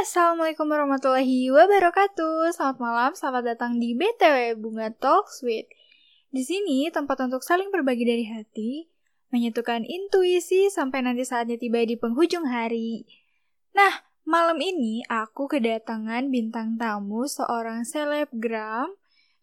[0.00, 2.56] Assalamualaikum warahmatullahi wabarakatuh.
[2.56, 5.68] Selamat malam, selamat datang di BTW Bunga Talk Sweet.
[6.32, 8.88] Di sini tempat untuk saling berbagi dari hati,
[9.28, 13.04] menyatukan intuisi sampai nanti saatnya tiba di penghujung hari.
[13.76, 18.88] Nah, malam ini aku kedatangan bintang tamu seorang selebgram,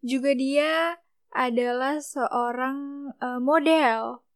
[0.02, 0.98] juga dia
[1.30, 4.26] adalah seorang uh, model.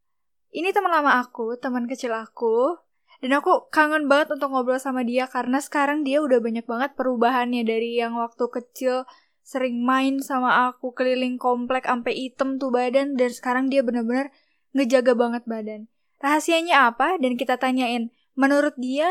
[0.55, 2.79] Ini teman lama aku, teman kecil aku,
[3.23, 7.63] dan aku kangen banget untuk ngobrol sama dia karena sekarang dia udah banyak banget perubahannya
[7.63, 9.07] dari yang waktu kecil
[9.39, 14.27] sering main sama aku keliling komplek sampai item tuh badan dan sekarang dia bener-bener
[14.75, 15.87] ngejaga banget badan.
[16.19, 17.15] Rahasianya apa?
[17.15, 19.07] Dan kita tanyain, menurut dia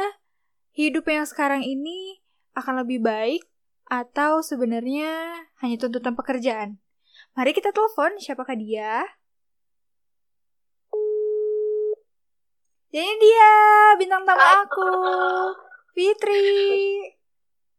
[0.76, 2.20] hidup yang sekarang ini
[2.52, 3.48] akan lebih baik
[3.88, 6.76] atau sebenarnya hanya tuntutan pekerjaan?
[7.32, 9.08] Mari kita telepon siapakah dia?
[12.92, 13.52] Jadi dia
[13.96, 14.92] bintang tamu aku,
[15.96, 16.44] Fitri.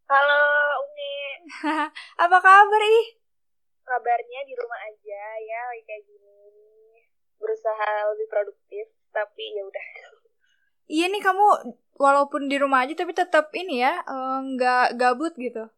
[0.10, 0.42] Halo,
[0.90, 1.14] Umi.
[2.26, 3.22] Apa kabar ih?
[3.86, 7.06] Kabarnya di rumah aja ya, kayak gini.
[7.38, 9.88] Berusaha lebih produktif, tapi ya udah.
[10.90, 11.46] Iya nih kamu
[12.02, 15.70] walaupun di rumah aja tapi tetap ini ya, eh, nggak gabut gitu.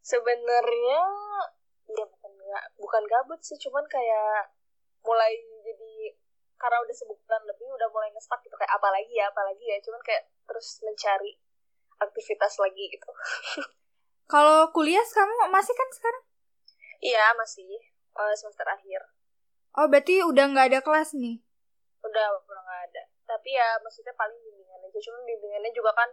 [0.00, 1.00] Sebenarnya
[1.92, 2.32] ya bukan
[2.80, 4.48] bukan gabut sih, cuman kayak
[5.04, 5.81] mulai jadi
[6.62, 8.54] karena udah sebulan lebih udah mulai ngestak gitu.
[8.54, 9.76] Kayak apa lagi ya apa lagi ya.
[9.82, 11.34] Cuman kayak terus mencari
[11.98, 13.10] aktivitas lagi gitu.
[14.32, 16.24] Kalau kuliah kamu masih kan sekarang?
[17.02, 17.66] Iya masih.
[18.14, 19.02] Uh, semester akhir.
[19.74, 21.42] Oh berarti udah nggak ada kelas nih?
[22.06, 23.02] Udah udah nggak ada.
[23.26, 24.98] Tapi ya maksudnya paling bimbingan aja.
[25.02, 26.10] Cuman bimbingannya juga kan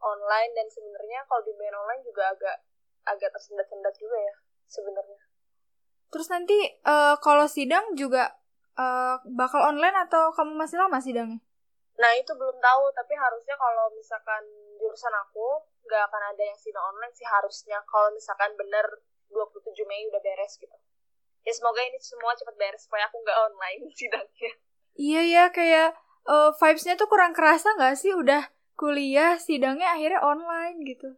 [0.00, 2.56] online dan sebenarnya kalau bimbingan online juga agak
[3.08, 4.34] agak tersendat-sendat juga ya
[4.68, 5.20] sebenarnya.
[6.10, 8.39] Terus nanti uh, kalau sidang juga
[8.78, 11.40] uh, bakal online atau kamu masih lama sidangnya?
[12.00, 14.42] Nah itu belum tahu, tapi harusnya kalau misalkan
[14.80, 17.78] jurusan aku nggak akan ada yang sidang online sih harusnya.
[17.88, 18.86] Kalau misalkan bener
[19.28, 20.76] 27 Mei udah beres gitu.
[21.44, 24.52] Ya semoga ini semua cepat beres supaya aku nggak online sidangnya.
[24.96, 25.96] Iya ya kayak
[26.28, 28.48] uh, vibes-nya tuh kurang kerasa nggak sih udah
[28.80, 31.10] kuliah sidangnya akhirnya online gitu.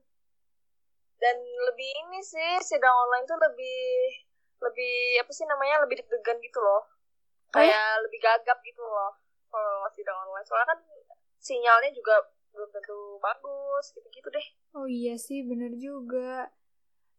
[1.23, 3.79] Dan lebih ini sih sidang online tuh lebih
[4.63, 6.87] lebih apa sih namanya lebih deg-degan gitu loh
[7.53, 9.13] kayak lebih gagap gitu loh
[9.53, 10.47] kalau sidang online.
[10.49, 10.81] Soalnya kan
[11.37, 12.17] sinyalnya juga
[12.53, 14.47] belum tentu bagus gitu-gitu deh.
[14.77, 16.49] Oh iya sih bener juga.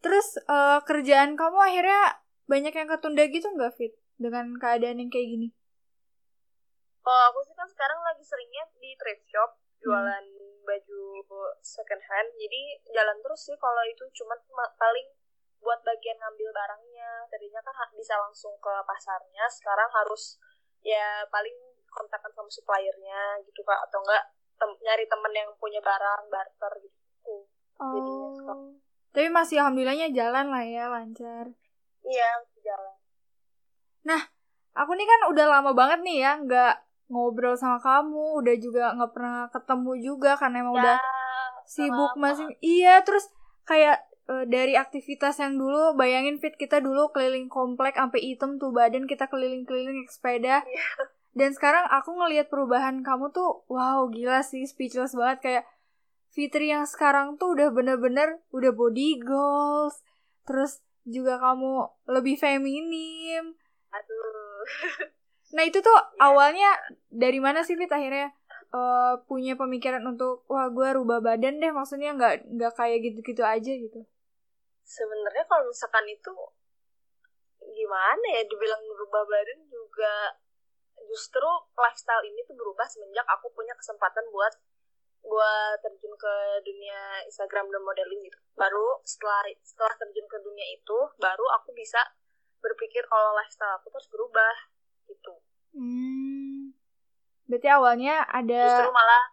[0.02, 3.94] Terus uh, kerjaan kamu akhirnya banyak yang ketunda gitu nggak fit?
[4.18, 5.48] Dengan keadaan yang kayak gini?
[7.04, 10.64] Oh aku sih kan sekarang lagi seringnya di trade shop jualan hmm.
[10.64, 11.02] baju
[11.60, 12.30] second hand.
[12.40, 12.62] Jadi
[12.94, 14.04] jalan terus sih kalau itu.
[14.16, 14.36] Cuma
[14.80, 15.08] paling
[15.64, 17.26] buat bagian ngambil barangnya.
[17.32, 20.38] Tadinya kan bisa langsung ke pasarnya sekarang harus
[20.84, 21.56] ya paling
[21.88, 23.80] kontakkan sama suppliernya gitu kak.
[23.88, 24.24] Atau enggak
[24.60, 27.48] tem nyari temen yang punya barang barter gitu.
[27.82, 27.90] Oh.
[27.90, 28.44] jadinya
[29.14, 31.46] tapi masih alhamdulillahnya jalan lah ya lancar.
[32.02, 32.30] Iya
[32.66, 32.98] jalan.
[34.10, 34.22] Nah
[34.74, 36.76] aku nih kan udah lama banget nih ya nggak
[37.14, 40.98] ngobrol sama kamu udah juga nggak pernah ketemu juga karena emang ya, udah
[41.70, 43.30] sibuk masih iya terus
[43.70, 48.72] kayak uh, dari aktivitas yang dulu bayangin fit kita dulu keliling komplek sampai hitam tuh
[48.72, 50.64] badan kita keliling-keliling sepeda.
[50.64, 51.08] Yeah.
[51.34, 55.40] dan sekarang aku ngelihat perubahan kamu tuh wow gila sih speechless banget.
[55.42, 55.66] Kayak
[56.34, 60.02] Fitri yang sekarang tuh udah bener-bener udah body goals.
[60.50, 63.54] Terus juga kamu lebih feminim.
[63.94, 64.66] Aduh.
[65.54, 66.26] Nah itu tuh yeah.
[66.34, 66.70] awalnya
[67.14, 68.34] dari mana sih Fit akhirnya
[68.74, 73.72] uh, punya pemikiran untuk wah gue rubah badan deh maksudnya nggak nggak kayak gitu-gitu aja
[73.78, 74.02] gitu
[74.84, 76.34] sebenarnya kalau misalkan itu
[77.64, 80.36] gimana ya dibilang berubah badan juga
[81.08, 81.48] justru
[81.80, 84.54] lifestyle ini tuh berubah semenjak aku punya kesempatan buat
[85.24, 86.34] buat terjun ke
[86.68, 88.40] dunia Instagram dan modeling gitu.
[88.60, 92.00] Baru setelah setelah terjun ke dunia itu, baru aku bisa
[92.60, 94.56] berpikir kalau lifestyle aku terus berubah
[95.08, 95.34] gitu.
[95.76, 96.76] Hmm.
[97.48, 99.24] Berarti awalnya ada justru malah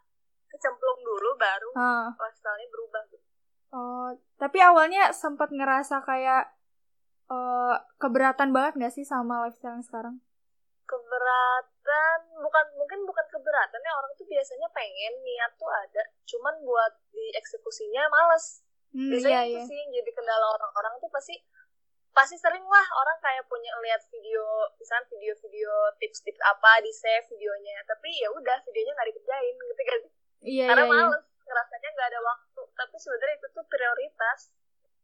[0.51, 2.09] kecemplung dulu baru hmm.
[2.19, 3.30] lifestyle-nya berubah gitu.
[3.71, 6.51] Oh, tapi awalnya sempat ngerasa kayak
[7.31, 10.17] uh, keberatan banget gak sih sama lifestyle yang sekarang?
[10.91, 16.93] Keberatan, bukan mungkin bukan keberatan ya orang tuh biasanya pengen niat tuh ada, cuman buat
[17.15, 18.67] dieksekusinya males.
[18.91, 19.71] Hmm, biasanya iya, itu iya.
[19.71, 21.39] sih jadi kendala orang-orang tuh pasti
[22.11, 24.43] pasti sering lah orang kayak punya lihat video
[24.83, 25.71] misalnya video-video
[26.03, 30.01] tips-tips apa di save videonya tapi ya udah videonya nggak dikerjain gitu kan
[30.43, 31.03] iya, karena iya, iya.
[31.07, 31.30] males.
[31.47, 32.63] Ngerasanya nggak ada waktu.
[32.77, 34.41] Tapi sebenarnya itu tuh prioritas.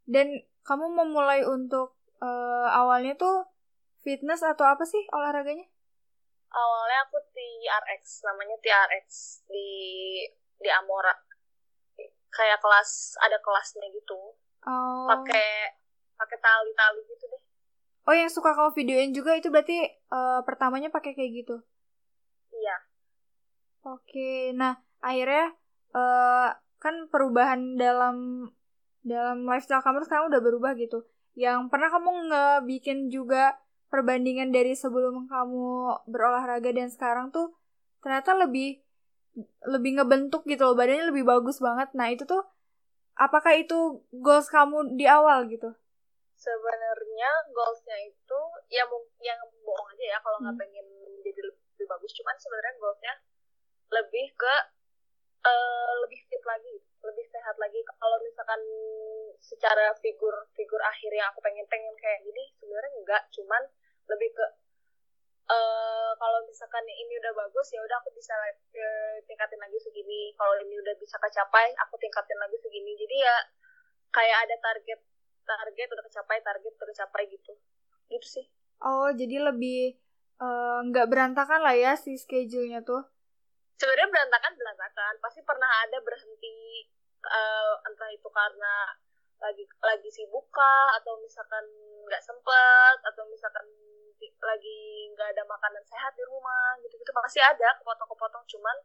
[0.06, 0.26] Dan
[0.62, 3.46] kamu memulai untuk uh, awalnya tuh
[4.06, 5.66] fitness atau apa sih olahraganya?
[6.46, 9.06] Awalnya aku TRX namanya TRX
[9.50, 9.68] di
[10.62, 11.12] di Amora.
[12.30, 14.36] Kayak kelas ada kelasnya gitu.
[14.66, 15.06] Oh.
[15.06, 15.78] pakai
[16.18, 17.42] pakai tali-tali gitu deh.
[18.06, 19.78] Oh yang suka kamu videoin juga itu berarti
[20.10, 21.56] uh, pertamanya pakai kayak gitu?
[22.50, 22.76] Iya.
[23.86, 25.54] Oke nah akhirnya
[25.96, 28.48] uh, kan perubahan dalam
[29.00, 31.02] dalam lifestyle kamu sekarang udah berubah gitu.
[31.38, 33.56] Yang pernah kamu ngebikin juga
[33.88, 35.66] perbandingan dari sebelum kamu
[36.10, 37.54] berolahraga dan sekarang tuh
[38.04, 38.82] ternyata lebih
[39.64, 40.76] lebih ngebentuk gitu loh.
[40.76, 41.93] Badannya lebih bagus banget.
[41.96, 42.44] Nah itu tuh
[43.16, 45.72] apakah itu goals kamu di awal gitu?
[46.37, 48.84] Sebenarnya goalsnya itu ya
[49.25, 50.62] yang bohong aja ya kalau nggak hmm.
[50.66, 50.87] pengen
[51.25, 52.12] jadi lebih bagus.
[52.12, 53.14] Cuman sebenarnya goalsnya
[53.87, 54.54] lebih ke
[55.46, 57.81] uh, lebih fit lagi lebih sehat lagi.
[57.87, 58.60] Kalau misalkan
[59.38, 63.22] secara figur figur akhir yang aku pengen pengen kayak gini sebenarnya enggak.
[63.31, 63.62] Cuman
[64.10, 64.46] lebih ke
[65.50, 70.34] uh, kalau misalkan ini udah bagus ya udah aku bisa uh, tingkatin lagi segini.
[70.34, 72.93] Kalau ini udah bisa kecapai aku tingkatin lagi segini.
[72.98, 73.37] Jadi ya
[74.10, 75.00] kayak ada target
[75.46, 77.52] target udah kecapai target udah kecapai gitu.
[78.10, 78.46] Gitu sih.
[78.82, 79.96] Oh jadi lebih
[80.93, 83.15] nggak uh, berantakan lah ya si schedule-nya tuh
[83.76, 85.14] sebenarnya berantakan berantakan.
[85.20, 86.88] Pasti pernah ada berhenti
[87.25, 88.75] uh, entah itu karena
[89.37, 91.64] lagi lagi sibuk kah atau misalkan
[92.08, 93.67] nggak sempet atau misalkan
[94.40, 98.44] lagi nggak ada makanan sehat di rumah gitu gitu pasti ada kepotong-kepotong.
[98.49, 98.76] Cuman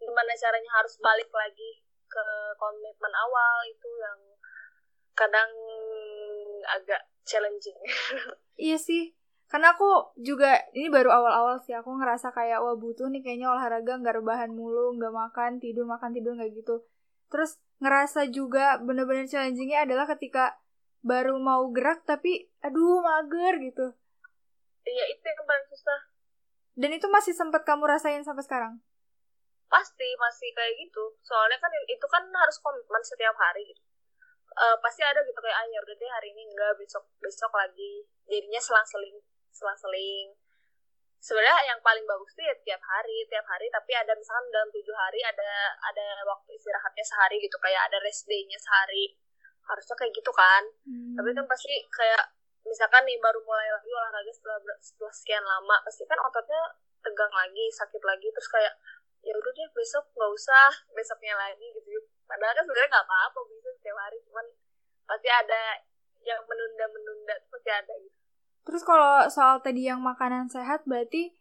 [0.00, 2.24] gimana caranya harus balik lagi ke
[2.56, 4.20] komitmen awal itu yang
[5.12, 5.52] kadang
[6.66, 7.76] agak challenging.
[8.58, 9.14] Iya sih
[9.48, 13.96] karena aku juga ini baru awal-awal sih aku ngerasa kayak wah butuh nih kayaknya olahraga
[13.96, 16.84] nggak rebahan mulu nggak makan tidur makan tidur nggak gitu.
[17.32, 20.60] Terus ngerasa juga bener-bener challengingnya adalah ketika
[21.00, 23.86] baru mau gerak tapi aduh mager gitu.
[24.84, 26.00] Iya itu yang paling susah.
[26.76, 28.84] Dan itu masih sempat kamu rasain sampai sekarang?
[29.72, 31.16] Pasti masih kayak gitu.
[31.24, 33.80] Soalnya kan itu kan harus komitmen setiap hari gitu.
[34.58, 38.04] Uh, pasti ada gitu kayak ah ya udah deh hari ini enggak besok besok lagi.
[38.28, 39.16] Jadinya selang-seling
[39.58, 40.30] selang-seling.
[41.18, 44.94] Sebenarnya yang paling bagus tuh ya tiap hari tiap hari tapi ada misalkan dalam tujuh
[44.94, 49.18] hari ada ada waktu istirahatnya sehari gitu kayak ada rest day-nya sehari.
[49.66, 50.62] Harusnya kayak gitu kan.
[50.86, 51.18] Hmm.
[51.18, 52.22] tapi kan pasti kayak
[52.62, 56.62] misalkan nih baru mulai lagi olahraga setelah setelah sekian lama pasti kan ototnya
[57.02, 58.74] tegang lagi sakit lagi terus kayak
[59.26, 61.98] ya udah deh besok nggak usah besoknya lagi gitu.
[62.30, 64.46] Padahal kan sebenarnya nggak apa-apa bisa setiap hari cuman
[65.08, 65.62] pasti ada
[66.22, 68.18] yang menunda-menunda pasti ada gitu
[68.68, 71.32] Terus kalau soal tadi yang makanan sehat berarti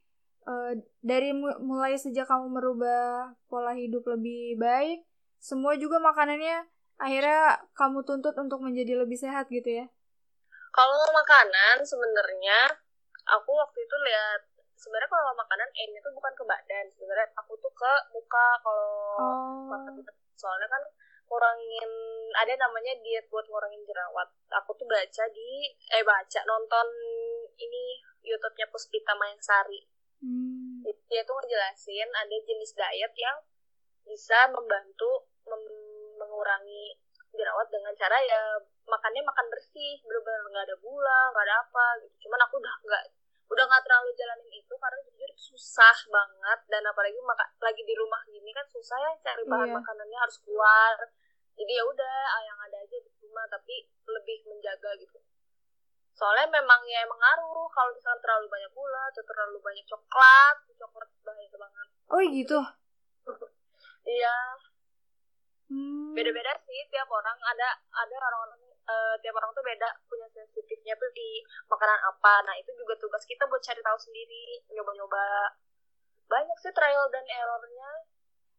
[0.48, 0.72] uh,
[1.04, 5.04] dari mulai sejak kamu merubah pola hidup lebih baik,
[5.36, 6.64] semua juga makanannya
[6.96, 9.86] akhirnya kamu tuntut untuk menjadi lebih sehat gitu ya?
[10.72, 12.80] Kalau makanan sebenarnya
[13.28, 14.42] aku waktu itu lihat
[14.80, 19.84] sebenarnya kalau makanan aim itu bukan ke badan sebenarnya aku tuh ke muka kalau oh.
[20.38, 20.84] soalnya kan
[21.28, 21.92] ngurangin
[22.34, 24.32] ada namanya diet buat ngurangin jerawat.
[24.64, 26.88] Aku tuh baca di eh baca nonton
[27.60, 30.84] ini YouTube-nya Puspita Mayangsari hmm.
[31.08, 33.38] dia tuh ngejelasin ada jenis diet yang
[34.08, 35.64] bisa membantu mem
[36.18, 36.98] mengurangi
[37.36, 38.58] jerawat dengan cara ya
[38.90, 42.16] makannya makan bersih bener-bener nggak ada gula nggak ada apa gitu.
[42.26, 43.04] Cuman aku udah nggak
[43.48, 48.20] udah nggak terlalu jalanin itu karena jujur susah banget dan apalagi maka, lagi di rumah
[48.28, 49.76] gini kan susah ya cari bahan iya.
[49.80, 50.96] makanannya harus keluar.
[51.58, 55.18] Jadi ya udah ah, yang ada aja di rumah tapi lebih menjaga gitu.
[56.14, 61.10] Soalnya memang ya emang ngaruh kalau misalnya terlalu banyak gula atau terlalu banyak coklat coklat
[61.24, 61.88] bahaya banget.
[62.12, 62.60] Oh gitu?
[64.08, 64.56] Iya.
[65.68, 66.16] Hmm.
[66.16, 67.36] beda-beda sih tiap orang.
[67.44, 72.34] Ada ada orang-orang uh, tiap orang tuh beda punya sensitifnya tuh di makanan apa.
[72.48, 75.54] Nah itu juga tugas kita buat cari tahu sendiri nyoba-nyoba.
[76.28, 77.92] Banyak sih trial dan errornya.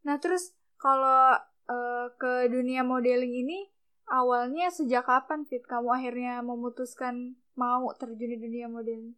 [0.05, 1.37] Nah terus kalau
[1.69, 3.69] uh, ke dunia modeling ini
[4.09, 5.65] awalnya sejak kapan fit?
[5.65, 9.17] Kamu akhirnya memutuskan mau terjun di dunia modeling?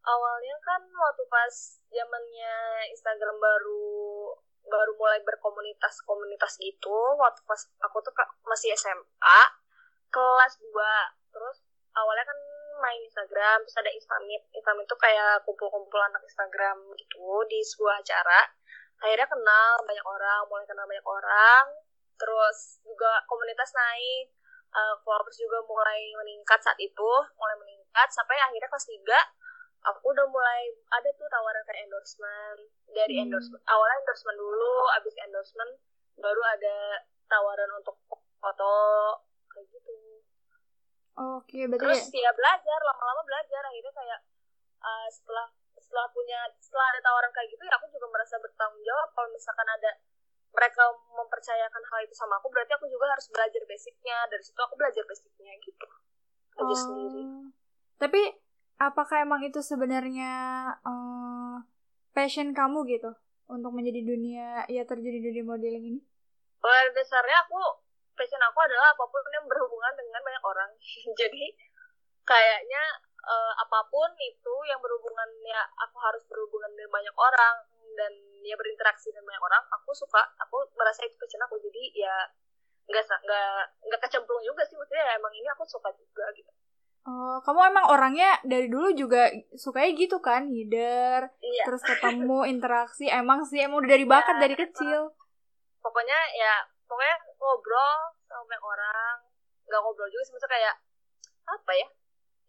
[0.00, 1.54] Awalnya kan waktu pas
[1.92, 2.54] zamannya
[2.88, 3.92] Instagram baru
[4.70, 8.14] baru mulai berkomunitas komunitas gitu waktu pas aku tuh
[8.46, 9.40] masih SMA
[10.10, 11.58] kelas 2 terus
[11.94, 12.38] awalnya kan
[12.80, 14.42] main Instagram terus ada Instamit.
[14.56, 18.40] Instamit tuh kayak kumpul-kumpul anak Instagram gitu di sebuah acara.
[19.00, 21.64] Akhirnya kenal banyak orang mulai kenal banyak orang.
[22.16, 24.32] Terus juga komunitas naik
[24.72, 29.00] uh, followers juga mulai meningkat saat itu mulai meningkat sampai akhirnya kelas 3
[29.80, 32.60] aku udah mulai ada tuh tawaran ke endorsement.
[32.92, 33.24] Dari hmm.
[33.28, 35.72] endorsement awalnya endorsement dulu abis endorsement
[36.20, 36.76] baru ada
[37.30, 37.96] tawaran untuk
[38.40, 38.74] foto
[39.60, 39.92] kayak gitu.
[41.20, 44.20] Oke okay, berarti terus ya belajar lama-lama belajar akhirnya kayak
[44.80, 49.08] uh, setelah setelah punya setelah ada tawaran kayak gitu ya aku juga merasa bertanggung jawab.
[49.12, 49.90] Kalau misalkan ada
[50.50, 54.16] mereka mempercayakan hal itu sama aku berarti aku juga harus belajar basicnya.
[54.32, 55.86] Dari situ aku belajar basicnya gitu.
[56.56, 56.78] Aja oh.
[56.78, 57.22] sendiri.
[58.00, 58.22] Tapi
[58.80, 60.32] apakah emang itu sebenarnya
[60.88, 61.60] uh,
[62.16, 63.12] passion kamu gitu?
[63.50, 66.00] Untuk menjadi dunia ya terjadi dunia modeling ini?
[66.62, 67.79] Pada dasarnya aku
[68.20, 70.70] passion aku adalah apa pun yang berhubungan dengan banyak orang
[71.20, 71.44] jadi
[72.28, 72.82] kayaknya
[73.24, 77.56] uh, apa pun itu yang berhubungan ya aku harus berhubungan dengan banyak orang
[77.96, 78.12] dan
[78.44, 82.16] ya berinteraksi dengan banyak orang aku suka aku merasa itu passion aku jadi ya
[82.90, 83.54] nggak nggak
[83.88, 86.52] nggak kecemplung juga sih maksudnya ya emang ini aku suka juga gitu
[87.00, 91.64] Oh, kamu emang orangnya dari dulu juga sukanya gitu kan, hider, iya.
[91.64, 93.08] terus ketemu, interaksi.
[93.08, 95.08] Emang sih, emang udah dari bakat ya, dari kecil.
[95.80, 96.54] Pokoknya ya,
[96.90, 99.16] pokoknya ngobrol sama orang,
[99.70, 100.74] nggak ngobrol juga sih, maksudnya kayak
[101.46, 101.88] apa ya?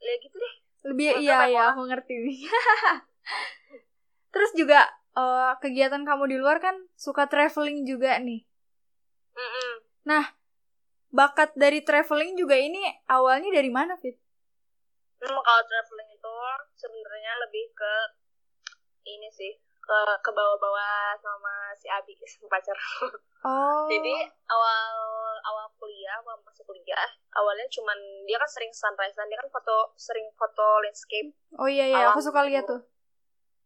[0.01, 0.55] Ya gitu deh.
[0.81, 2.37] Lebih iya ya, aku ngerti nih.
[4.33, 8.41] terus juga uh, kegiatan kamu di luar kan suka traveling juga nih.
[9.37, 9.71] Mm -mm.
[10.09, 10.25] Nah,
[11.13, 14.17] bakat dari traveling juga ini awalnya dari mana, Fit?
[15.21, 16.35] Hmm, kalau traveling itu
[16.81, 17.93] sebenarnya lebih ke
[19.05, 22.13] ini sih ke ke bawah-bawah sama si Abi
[22.47, 22.77] pacar.
[23.41, 23.89] Oh.
[23.89, 24.21] Jadi
[24.53, 24.93] awal
[25.49, 27.97] awal kuliah, awal masuk kuliah, awalnya cuman
[28.29, 31.33] dia kan sering sunrise dia kan foto sering foto landscape.
[31.57, 32.77] Oh iya iya, aku suka lihat tuh.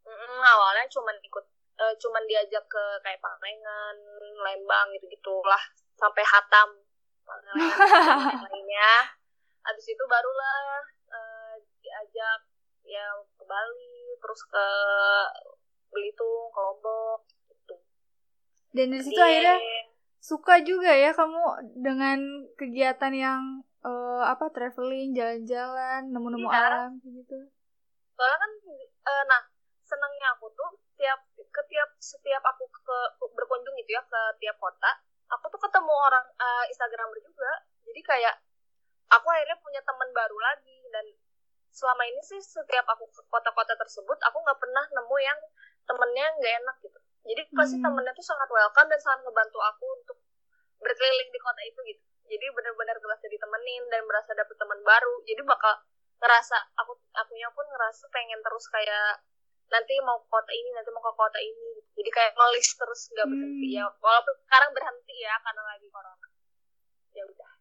[0.07, 1.45] Mm, awalnya cuman ikut
[1.75, 4.00] uh, cuman diajak ke kayak Pangandaran,
[4.48, 5.60] Lembang gitu gitulah
[6.00, 6.79] sampai Hatam
[8.48, 9.12] lainnya.
[9.67, 10.88] Habis itu barulah
[11.84, 12.39] diajak
[12.86, 13.05] ya
[13.36, 14.67] ke Bali terus ke
[15.92, 17.20] Belitung Lombok
[17.51, 17.75] gitu.
[18.75, 19.60] Dan dari situ akhirnya
[20.20, 21.42] suka juga ya kamu
[21.80, 23.42] dengan kegiatan yang
[23.86, 26.58] uh, apa traveling jalan-jalan nemu-nemu ya.
[26.58, 27.38] alam gitu.
[28.18, 28.51] Soalnya kan
[29.06, 29.42] uh, nah
[29.86, 34.92] senangnya aku tuh tiap ke tiap setiap aku ke berkunjung itu ya ke tiap kota
[35.30, 37.51] aku tuh ketemu orang uh, instagramer juga.
[37.86, 38.36] Jadi kayak
[39.13, 41.06] aku akhirnya punya teman baru lagi dan
[41.75, 45.39] selama ini sih setiap aku ke kota-kota tersebut aku nggak pernah nemu yang
[45.86, 47.00] temennya nggak enak gitu.
[47.25, 47.86] Jadi pasti hmm.
[47.86, 50.18] temennya tuh sangat welcome dan sangat ngebantu aku untuk
[50.82, 52.04] berkeliling di kota itu gitu.
[52.25, 55.15] Jadi benar-benar merasa ditemenin dan merasa dapet teman baru.
[55.25, 55.74] Jadi bakal
[56.22, 59.22] ngerasa aku akunya pun ngerasa pengen terus kayak
[59.70, 63.27] nanti mau ke kota ini nanti mau ke kota ini jadi kayak ngelis terus nggak
[63.30, 63.77] berhenti hmm.
[63.82, 63.86] ya.
[64.01, 66.27] Walaupun sekarang berhenti ya karena lagi corona.
[67.15, 67.51] Ya udah.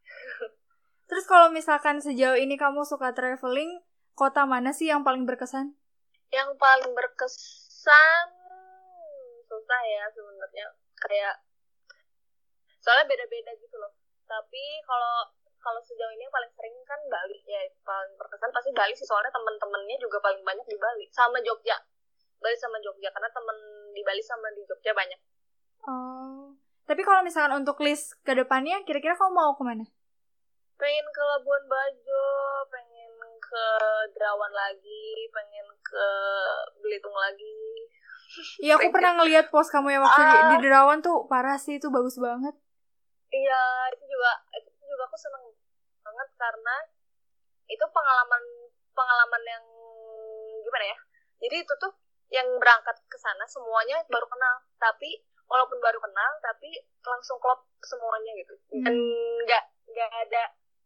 [1.09, 3.79] Terus kalau misalkan sejauh ini kamu suka traveling
[4.17, 5.77] kota mana sih yang paling berkesan?
[6.33, 7.64] Yang paling berkesan
[9.45, 11.37] susah ya sebenarnya kayak
[12.81, 13.93] soalnya beda-beda gitu loh.
[14.25, 15.29] Tapi kalau
[15.65, 19.33] kalau sejauh ini yang paling sering kan Bali ya paling berkesan pasti Bali sih soalnya
[19.33, 21.81] teman-temannya juga paling banyak di Bali sama Jogja.
[22.41, 23.59] Bali sama Jogja karena temen
[23.97, 25.21] di Bali sama di Jogja banyak.
[25.89, 26.53] Oh.
[26.85, 29.89] Tapi kalau misalkan untuk list ke depannya kira-kira kamu mau ke mana?
[30.77, 32.29] Pengen ke Labuan Bajo,
[32.69, 33.65] pengen ke
[34.13, 36.07] Derawan lagi, pengen ke
[36.85, 37.54] Belitung lagi.
[38.61, 40.57] Iya, aku pernah ngeliat post kamu yang waktu uh, di, di.
[40.69, 42.55] Derawan tuh parah sih, itu bagus banget.
[43.35, 43.63] Iya,
[43.95, 45.45] itu juga itu juga aku seneng
[46.05, 46.77] banget karena
[47.67, 48.43] itu pengalaman
[48.95, 49.65] pengalaman yang
[50.63, 50.99] gimana ya?
[51.43, 51.93] Jadi itu tuh
[52.33, 56.73] yang berangkat ke sana semuanya baru kenal, tapi walaupun baru kenal tapi
[57.05, 58.55] langsung klop semuanya gitu.
[58.81, 59.45] Dan hmm.
[59.45, 59.65] nggak
[59.95, 60.43] nggak ada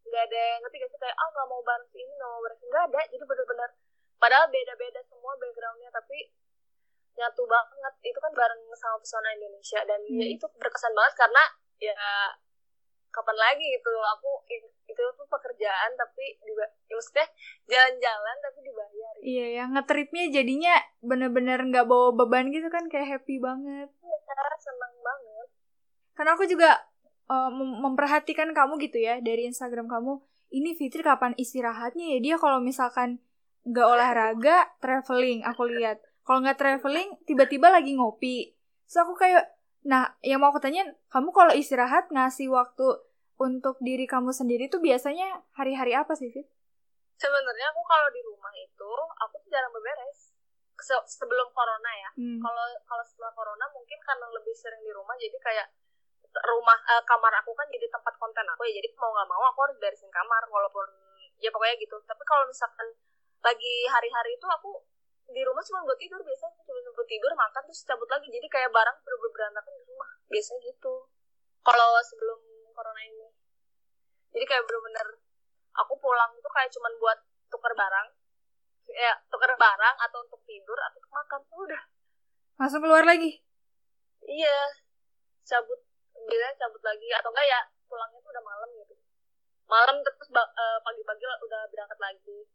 [0.08, 2.40] nggak ada yang ngerti gak sih kayak ah oh, nggak mau bareng ini nggak mau
[2.40, 3.70] bareng nggak ada jadi bener-bener
[4.18, 6.18] padahal beda-beda semua backgroundnya tapi
[7.18, 7.94] nyatu banget.
[8.06, 9.82] Itu kan bareng sama pesona Indonesia.
[9.82, 10.20] Dan ya hmm.
[10.22, 11.42] ya itu berkesan banget karena
[11.78, 11.98] ya
[13.10, 14.30] kapan lagi gitu aku
[14.88, 17.26] itu tuh pekerjaan tapi di ya maksudnya
[17.66, 19.24] jalan-jalan tapi dibayar gitu.
[19.26, 23.88] iya ya ngetripnya jadinya bener-bener nggak bawa beban gitu kan kayak happy banget.
[23.90, 24.18] Iya
[24.58, 25.48] seneng banget.
[26.14, 26.70] Karena aku juga
[27.30, 30.18] uh, memperhatikan kamu gitu ya dari Instagram kamu.
[30.48, 32.18] Ini Fitri kapan istirahatnya ya?
[32.24, 33.20] Dia kalau misalkan
[33.68, 35.44] nggak olahraga traveling.
[35.44, 38.52] Aku lihat kalau nggak traveling tiba-tiba lagi ngopi
[38.84, 39.48] so aku kayak
[39.88, 43.00] nah yang mau aku tanya kamu kalau istirahat ngasih waktu
[43.40, 46.44] untuk diri kamu sendiri tuh biasanya hari-hari apa sih Fit?
[47.16, 48.92] Sebenarnya aku kalau di rumah itu
[49.24, 50.36] aku tuh jarang beberes
[50.78, 52.10] Se sebelum corona ya.
[52.14, 52.38] Hmm.
[52.38, 52.82] Kalau hmm.
[52.86, 55.66] kalau setelah corona mungkin karena lebih sering di rumah jadi kayak
[56.38, 59.58] rumah uh, kamar aku kan jadi tempat konten aku ya jadi mau nggak mau aku
[59.66, 60.86] harus beresin kamar walaupun
[61.42, 62.86] ya pokoknya gitu tapi kalau misalkan
[63.42, 64.70] lagi hari-hari itu aku
[65.28, 68.28] di rumah cuma buat tidur biasanya cuma buat tidur makan terus cabut lagi.
[68.32, 70.94] Jadi kayak barang bener berantakan di rumah biasanya gitu.
[71.60, 72.40] Kalau sebelum
[72.72, 73.28] corona ini.
[74.32, 75.06] Jadi kayak bener-bener
[75.76, 77.18] aku pulang tuh kayak cuman buat
[77.52, 78.08] tukar barang.
[78.88, 81.82] Ya tukar barang atau untuk tidur atau untuk makan udah.
[82.56, 83.44] Masuk keluar lagi?
[84.24, 84.58] Iya
[85.44, 85.80] cabut
[86.24, 87.08] biasanya cabut lagi.
[87.12, 88.94] Atau enggak ya pulangnya tuh udah malam gitu.
[89.68, 92.48] Malam terus uh, pagi-pagi udah berangkat lagi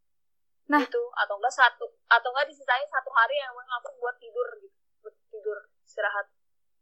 [0.72, 4.48] nah itu atau enggak satu atau enggak disisain satu hari yang emang aku buat tidur
[4.64, 6.28] gitu buat tidur istirahat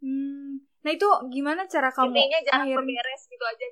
[0.02, 2.78] hmm nah itu gimana cara kamu intinya jangan akhir...
[2.82, 3.66] beres gitu aja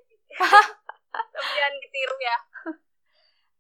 [1.34, 2.38] tapi jangan ketiru ya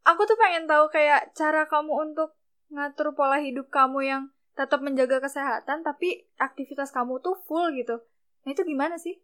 [0.05, 2.37] aku tuh pengen tahu kayak cara kamu untuk
[2.69, 8.03] ngatur pola hidup kamu yang tetap menjaga kesehatan tapi aktivitas kamu tuh full gitu.
[8.43, 9.15] Nah itu gimana sih?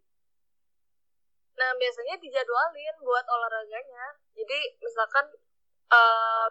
[1.59, 4.15] Nah biasanya dijadwalin buat olahraganya.
[4.31, 5.25] Jadi misalkan
[5.91, 6.47] uh,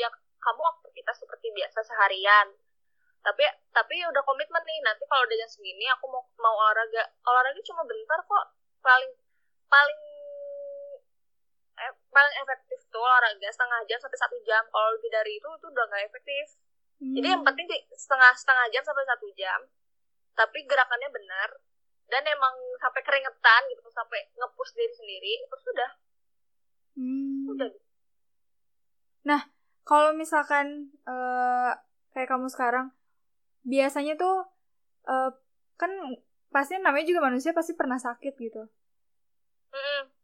[0.00, 0.08] ya
[0.40, 2.48] kamu aktivitas seperti biasa seharian.
[3.20, 3.44] Tapi
[3.76, 7.04] tapi udah komitmen nih nanti kalau udah jam segini aku mau mau olahraga.
[7.28, 8.46] Olahraga cuma bentar kok.
[8.80, 9.12] Paling
[9.68, 10.00] paling
[11.84, 14.64] eh, paling efektif tuh olahraga setengah jam sampai satu jam.
[14.72, 16.56] Kalau lebih dari itu itu udah nggak efektif
[17.00, 17.16] Hmm.
[17.16, 17.64] Jadi yang penting
[17.96, 19.60] setengah setengah jam sampai satu jam,
[20.36, 21.48] tapi gerakannya benar
[22.12, 25.90] dan emang sampai keringetan gitu, sampai ngepus diri sendiri itu sudah.
[27.00, 27.44] Hmm.
[27.56, 27.70] Udah.
[29.24, 29.40] Nah,
[29.90, 31.74] kalau misalkan uh,
[32.14, 32.94] kayak kamu sekarang,
[33.66, 34.46] biasanya tuh
[35.10, 35.34] uh,
[35.74, 35.90] kan
[36.54, 38.70] pasti namanya juga manusia pasti pernah sakit gitu.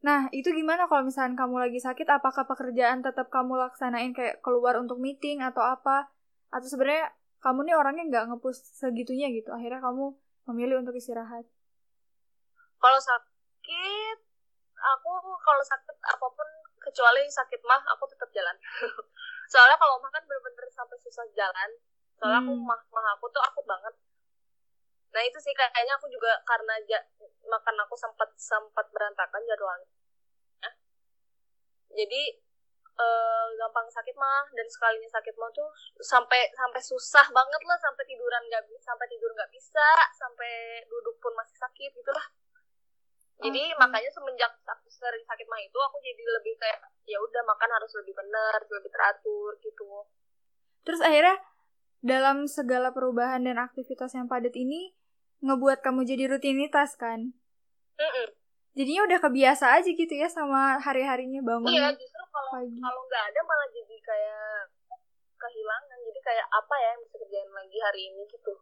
[0.02, 2.06] Nah, itu gimana kalau misalkan kamu lagi sakit?
[2.06, 6.10] Apakah pekerjaan tetap kamu laksanain kayak keluar untuk meeting atau apa?
[6.56, 7.10] atau sebenarnya
[7.42, 10.14] kamu nih orangnya nggak ngepush segitunya gitu akhirnya kamu
[10.50, 11.44] memilih untuk istirahat
[12.78, 14.18] kalau sakit
[14.76, 15.10] aku
[15.42, 16.48] kalau sakit apa pun
[16.80, 18.56] kecuali sakit mah aku tetap jalan
[19.50, 21.70] soalnya kalau makan bener-bener sampai susah jalan.
[22.16, 22.48] Soalnya hmm.
[22.48, 23.94] aku mah mah aku tuh akut banget.
[25.12, 27.00] Nah itu sih kayaknya aku juga karena ja,
[27.46, 29.88] makan aku sempat sempat berantakan jadwalnya
[31.96, 32.22] jadi
[33.00, 35.72] uh, gampang sakit mah dan sekalinya sakit mah tuh
[36.04, 41.32] sampai sampai susah banget lah sampai tiduran nggak sampai tidur nggak bisa sampai duduk pun
[41.32, 42.28] masih sakit gitulah
[43.36, 43.78] jadi okay.
[43.80, 47.92] makanya semenjak aku sering sakit mah itu aku jadi lebih kayak ya udah makan harus
[48.00, 49.84] lebih benar lebih teratur gitu.
[50.88, 51.36] Terus akhirnya
[52.00, 54.96] dalam segala perubahan dan aktivitas yang padat ini
[55.44, 57.36] ngebuat kamu jadi rutinitas kan?
[57.96, 58.28] Mm -mm.
[58.76, 63.24] jadinya udah kebiasa aja gitu ya sama hari harinya bangun iya justru kalau kalau nggak
[63.32, 64.68] ada malah jadi kayak
[65.36, 65.98] kehilangan.
[66.00, 68.52] Jadi kayak apa ya yang bisa kerjain lagi hari ini gitu.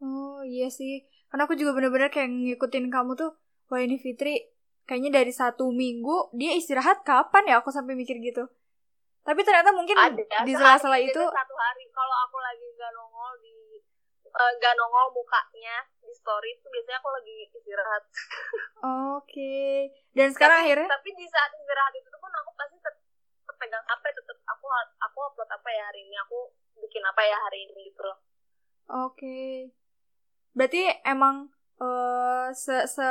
[0.00, 1.04] Oh iya sih.
[1.28, 3.30] Karena aku juga bener-bener kayak ngikutin kamu tuh
[3.70, 4.50] wah ini Fitri
[4.84, 7.62] kayaknya dari satu minggu dia istirahat kapan ya?
[7.62, 8.50] Aku sampai mikir gitu.
[9.22, 11.86] Tapi ternyata mungkin ada, di sela-sela itu satu hari.
[11.94, 13.78] Kalau aku lagi nggak nongol di
[14.26, 18.02] eh, nggak uh, nongol mukanya di story itu biasanya aku lagi istirahat.
[18.82, 19.30] Oke.
[19.30, 19.74] Okay.
[20.18, 20.88] dan sekarang tapi, akhirnya?
[20.90, 22.76] tapi di saat istirahat itu pun aku pasti
[23.60, 24.66] pegang HP tetap aku
[25.04, 26.16] aku upload apa ya hari ini?
[26.26, 28.18] Aku bikin apa ya hari ini gitu loh.
[29.06, 29.14] Oke.
[29.14, 29.52] Okay.
[30.50, 31.46] berarti emang
[31.78, 33.06] uh, se se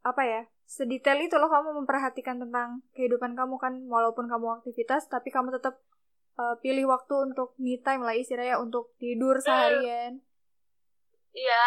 [0.00, 5.34] apa ya sedetail itu loh kamu memperhatikan tentang kehidupan kamu kan walaupun kamu aktivitas tapi
[5.34, 5.82] kamu tetap
[6.38, 9.44] uh, pilih waktu untuk me time lah istilahnya untuk tidur hmm.
[9.44, 10.12] seharian.
[11.34, 11.64] Iya.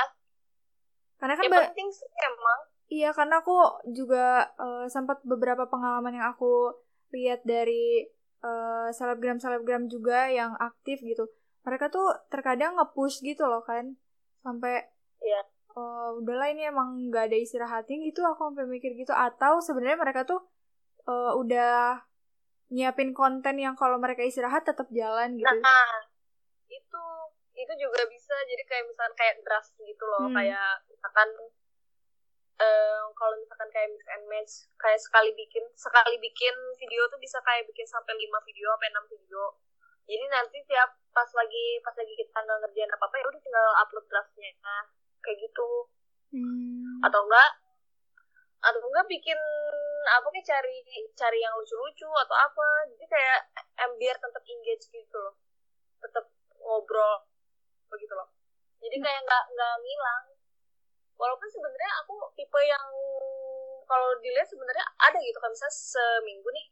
[1.19, 2.60] Karena kan ya, penting sih emang.
[2.93, 3.58] Iya karena aku
[3.91, 6.72] juga uh, sempat beberapa pengalaman yang aku
[7.12, 8.06] lihat dari
[8.43, 11.28] uh, selebgram selebgram juga yang aktif gitu.
[11.63, 13.96] Mereka tuh terkadang ngepush gitu loh kan
[14.43, 14.84] sampai
[15.24, 15.41] ya
[15.77, 19.13] uh, udahlah ini emang nggak ada istirahatnya gitu aku sampai mikir gitu.
[19.13, 20.41] Atau sebenarnya mereka tuh
[21.09, 22.01] uh, udah
[22.73, 25.57] nyiapin konten yang kalau mereka istirahat tetap jalan gitu.
[25.62, 25.93] Nah
[26.69, 27.03] itu
[27.53, 28.36] itu juga bisa.
[28.49, 30.29] Jadi kayak misalkan kayak draft gitu loh.
[30.29, 30.36] Hmm.
[30.38, 31.29] kayak misalkan
[32.59, 37.38] um, kalau misalkan kayak mix and match kayak sekali bikin sekali bikin video tuh bisa
[37.45, 39.43] kayak bikin sampai 5 video sampai 6 video.
[40.03, 43.67] Jadi nanti tiap pas lagi pas lagi kita nggak ngerjain apa apa ya udah tinggal
[43.79, 44.51] upload draftnya.
[44.59, 44.83] nah,
[45.34, 45.69] kayak gitu.
[46.34, 46.98] Hmm.
[47.06, 47.50] atau enggak
[48.65, 49.38] atau enggak bikin
[50.10, 50.82] apa kayak cari
[51.13, 52.67] cari yang lucu-lucu atau apa.
[52.89, 53.39] Jadi kayak
[53.86, 55.38] em biar tetap engage gitu loh.
[56.02, 56.26] Tetap
[56.58, 57.22] ngobrol
[57.93, 58.34] begitu loh.
[58.82, 59.06] Jadi hmm.
[59.06, 60.24] kayak nggak nggak ngilang.
[61.22, 62.88] Walaupun sebenarnya aku tipe yang
[63.86, 65.38] kalau dilihat sebenarnya ada gitu.
[65.38, 66.67] Kan misalnya seminggu nih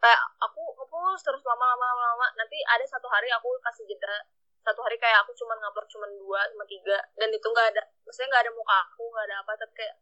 [0.00, 2.26] kayak aku ngepus terus lama-lama lama-lama.
[2.36, 4.28] Nanti ada satu hari aku kasih jeda
[4.60, 8.28] satu hari kayak aku cuma ngupload cuma dua cuma tiga dan itu nggak ada maksudnya
[8.32, 9.96] nggak ada muka aku nggak ada apa tapi kayak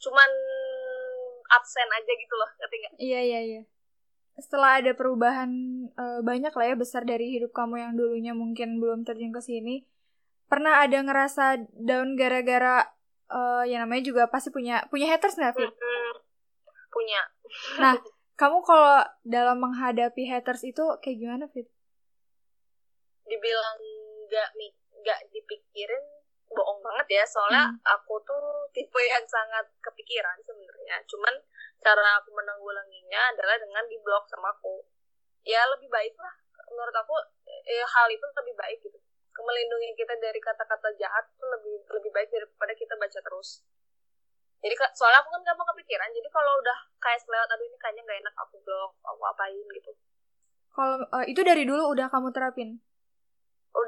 [0.00, 0.30] cuman
[1.50, 3.62] absen aja gitu loh ngerti nggak iya iya iya
[4.40, 5.50] setelah ada perubahan
[5.90, 9.84] e, banyak lah ya besar dari hidup kamu yang dulunya mungkin belum terjun ke sini
[10.50, 12.88] pernah ada ngerasa down gara-gara
[13.30, 15.72] uh, ya namanya juga pasti punya punya haters nggak Fit?
[16.90, 17.22] Punya.
[17.78, 17.94] Nah,
[18.34, 21.70] kamu kalau dalam menghadapi haters itu kayak gimana Fit?
[23.30, 23.78] Dibilang
[24.26, 24.50] nggak
[25.00, 26.04] nggak dipikirin
[26.50, 27.24] bohong banget ya.
[27.24, 27.78] Soalnya hmm.
[27.86, 30.98] aku tuh tipe yang sangat kepikiran sebenarnya.
[31.06, 31.34] Cuman
[31.80, 34.82] cara aku menanggulanginya adalah dengan di blog sama aku.
[35.46, 36.34] Ya lebih baik lah.
[36.70, 37.14] Menurut aku
[37.66, 38.98] ya, hal itu lebih baik gitu.
[39.40, 43.64] Melindungi kita dari kata-kata jahat tuh lebih lebih baik daripada kita baca terus.
[44.60, 46.12] Jadi soalnya aku kan gampang kepikiran.
[46.12, 49.92] Jadi kalau udah kayak selewat aduh ini kayaknya nggak enak aku blog aku apain gitu.
[50.70, 52.78] Kalau uh, itu dari dulu udah kamu terapin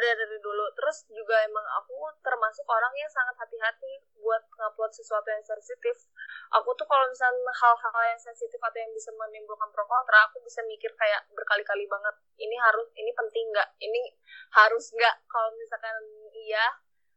[0.03, 0.67] udah dari dulu.
[0.75, 6.11] Terus juga emang aku termasuk orang yang sangat hati-hati buat ngupload sesuatu yang sensitif.
[6.59, 10.59] Aku tuh kalau misalnya hal-hal yang sensitif atau yang bisa menimbulkan pro kontra aku bisa
[10.67, 13.69] mikir kayak berkali-kali banget ini harus ini penting nggak?
[13.79, 14.03] Ini
[14.59, 15.17] harus nggak?
[15.31, 15.95] Kalau misalkan
[16.35, 16.67] iya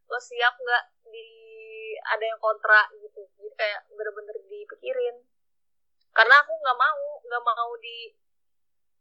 [0.05, 1.27] lo siap nggak di
[2.05, 2.85] ada yang kontra?
[3.01, 3.25] Gitu.
[3.41, 5.25] Jadi kayak bener-bener dipikirin.
[6.13, 8.13] Karena aku nggak mau nggak mau di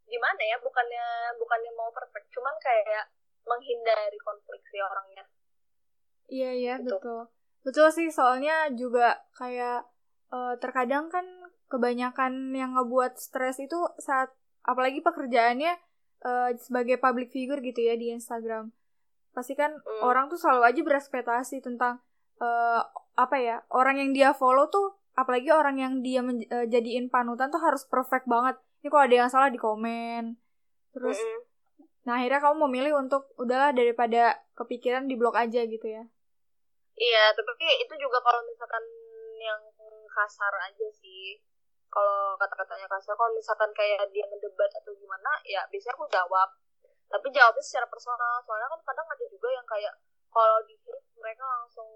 [0.04, 3.08] gimana ya bukannya bukannya mau perfect cuman kayak
[3.44, 5.24] menghindari konflik sih orangnya.
[6.28, 6.96] Iya iya gitu.
[6.96, 7.20] betul.
[7.64, 9.88] Betul sih soalnya juga kayak
[10.32, 11.24] uh, terkadang kan
[11.68, 14.32] kebanyakan yang ngebuat stres itu saat
[14.64, 15.76] apalagi pekerjaannya
[16.24, 18.72] uh, sebagai public figure gitu ya di Instagram.
[19.32, 20.04] Pasti kan mm.
[20.04, 22.00] orang tuh selalu aja berespektasi tentang
[22.40, 22.80] uh,
[23.14, 27.60] apa ya orang yang dia follow tuh apalagi orang yang dia uh, jadiin panutan tuh
[27.60, 28.60] harus perfect banget.
[28.84, 30.36] Ini kalau ada yang salah di komen?
[30.92, 31.43] Terus mm -hmm
[32.04, 36.04] Nah akhirnya kamu memilih untuk udahlah daripada kepikiran di blog aja gitu ya?
[36.94, 38.84] Iya, tapi itu juga kalau misalkan
[39.42, 39.60] yang
[40.14, 41.42] kasar aja sih.
[41.90, 46.48] Kalau kata-katanya kasar, kalau misalkan kayak dia ngedebat atau gimana, ya biasanya aku jawab.
[47.10, 49.94] Tapi jawabnya secara personal, soalnya kan kadang ada juga yang kayak
[50.30, 50.74] kalau di
[51.18, 51.86] mereka langsung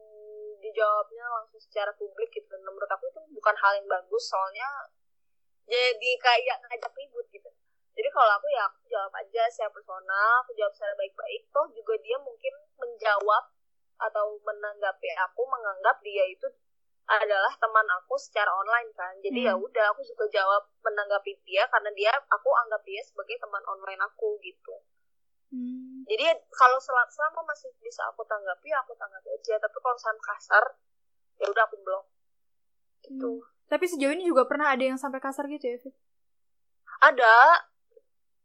[0.62, 2.46] dijawabnya langsung secara publik gitu.
[2.46, 4.68] Dan menurut aku itu bukan hal yang bagus, soalnya
[5.68, 7.37] jadi kayak ngajak ribut gitu
[8.18, 12.18] kalau aku ya aku jawab aja secara personal aku jawab secara baik-baik toh juga dia
[12.18, 13.44] mungkin menjawab
[13.98, 16.50] atau menanggapi aku menganggap dia itu
[17.08, 19.62] adalah teman aku secara online kan jadi ya hmm.
[19.62, 24.02] ya udah aku juga jawab menanggapi dia karena dia aku anggap dia sebagai teman online
[24.02, 24.74] aku gitu
[25.54, 26.02] hmm.
[26.10, 30.64] jadi kalau selama, selama masih bisa aku tanggapi aku tanggapi aja tapi kalau misalnya kasar
[31.38, 32.04] ya udah aku blok
[33.06, 33.46] gitu hmm.
[33.70, 35.94] tapi sejauh ini juga pernah ada yang sampai kasar gitu ya Fit?
[36.98, 37.64] ada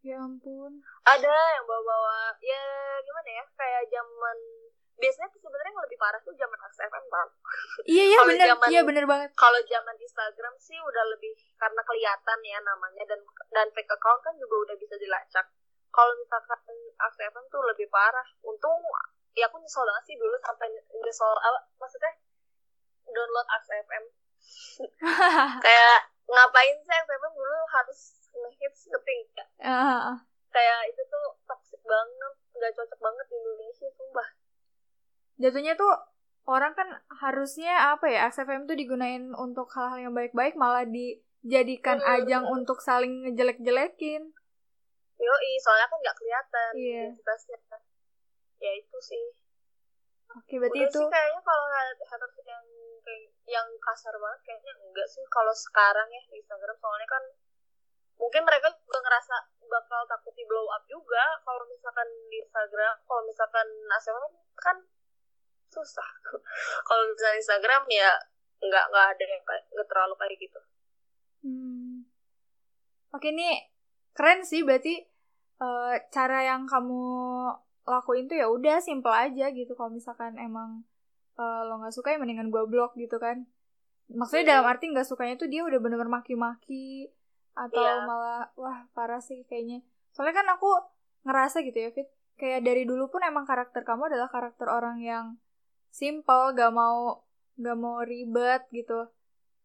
[0.04, 0.84] Ya ampun.
[1.08, 2.64] Ada yang bawa-bawa ya
[3.08, 4.38] gimana ya kayak zaman
[5.00, 7.28] biasanya tuh sebenarnya yang lebih parah tuh zaman XFM kan.
[7.88, 8.48] Iya iya benar.
[8.68, 9.30] Iya benar banget.
[9.40, 13.20] Kalau zaman Instagram sih udah lebih karena kelihatan ya namanya dan
[13.56, 15.48] dan fake account kan juga udah bisa dilacak.
[15.96, 16.60] Kalau misalkan
[17.00, 18.28] XFM tuh lebih parah.
[18.44, 18.84] Untung
[19.40, 20.68] ya aku nyesel banget sih dulu sampai
[21.00, 22.12] nyesel apa maksudnya
[23.08, 24.04] download XFM.
[25.64, 29.48] kayak ngapain sih XFM dulu harus ngehits ngerti gak?
[29.62, 30.18] Uh.
[30.54, 34.30] Kayak itu tuh toxic banget, nggak cocok banget di Indonesia, sumpah.
[35.42, 35.94] Jatuhnya tuh
[36.46, 36.90] orang kan
[37.24, 42.14] harusnya apa ya XFM tuh digunain untuk hal-hal yang baik-baik malah dijadikan hmm.
[42.22, 44.30] ajang untuk saling ngejelek-jelekin.
[45.18, 47.10] Yoi, soalnya kan nggak kelihatan yeah.
[47.10, 47.58] identitasnya.
[48.60, 49.26] Ya itu sih.
[50.34, 51.66] Oke, berarti Udah itu sih kayaknya kalau
[52.10, 52.66] haters yang
[53.04, 57.24] kayak yang kasar banget kayaknya enggak sih kalau sekarang ya di Instagram soalnya kan
[58.18, 59.36] mungkin mereka juga ngerasa
[59.74, 61.24] bakal takut di blow up juga.
[61.42, 64.26] Kalau misalkan di Instagram kalau misalkan ASMR
[64.58, 64.78] kan
[65.74, 66.10] susah.
[66.88, 68.12] Kalau misalnya Instagram ya
[68.62, 70.62] nggak nggak ada yang kayak nggak terlalu kayak gitu.
[71.44, 72.08] Hmm.
[73.12, 73.60] oke ini
[74.16, 75.04] keren sih berarti
[75.60, 77.04] uh, cara yang kamu
[77.84, 79.74] lakuin tuh ya udah simple aja gitu.
[79.74, 80.86] Kalau misalkan emang
[81.36, 83.44] uh, lo nggak suka ya mendingan gue blok gitu kan.
[84.14, 84.52] Maksudnya hmm.
[84.54, 87.10] dalam arti nggak sukanya tuh dia udah bener-bener maki-maki
[87.54, 88.06] atau yeah.
[88.06, 89.86] malah wah parah sih kayaknya.
[90.14, 90.70] Soalnya kan aku
[91.26, 92.10] ngerasa gitu ya Fit.
[92.34, 95.38] Kayak dari dulu pun emang karakter kamu adalah karakter orang yang
[95.94, 97.22] simple gak mau
[97.58, 99.10] gak mau ribet gitu.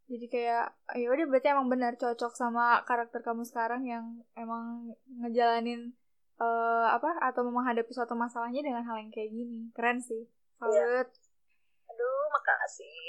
[0.09, 5.92] Jadi kayak ya udah berarti emang benar cocok sama karakter kamu sekarang yang emang ngejalanin
[6.40, 9.68] uh, apa atau menghadapi suatu masalahnya dengan hal yang kayak gini.
[9.72, 10.29] Keren sih.
[10.61, 11.09] Salut.
[11.09, 11.88] Yeah.
[11.88, 13.01] aduh makasih.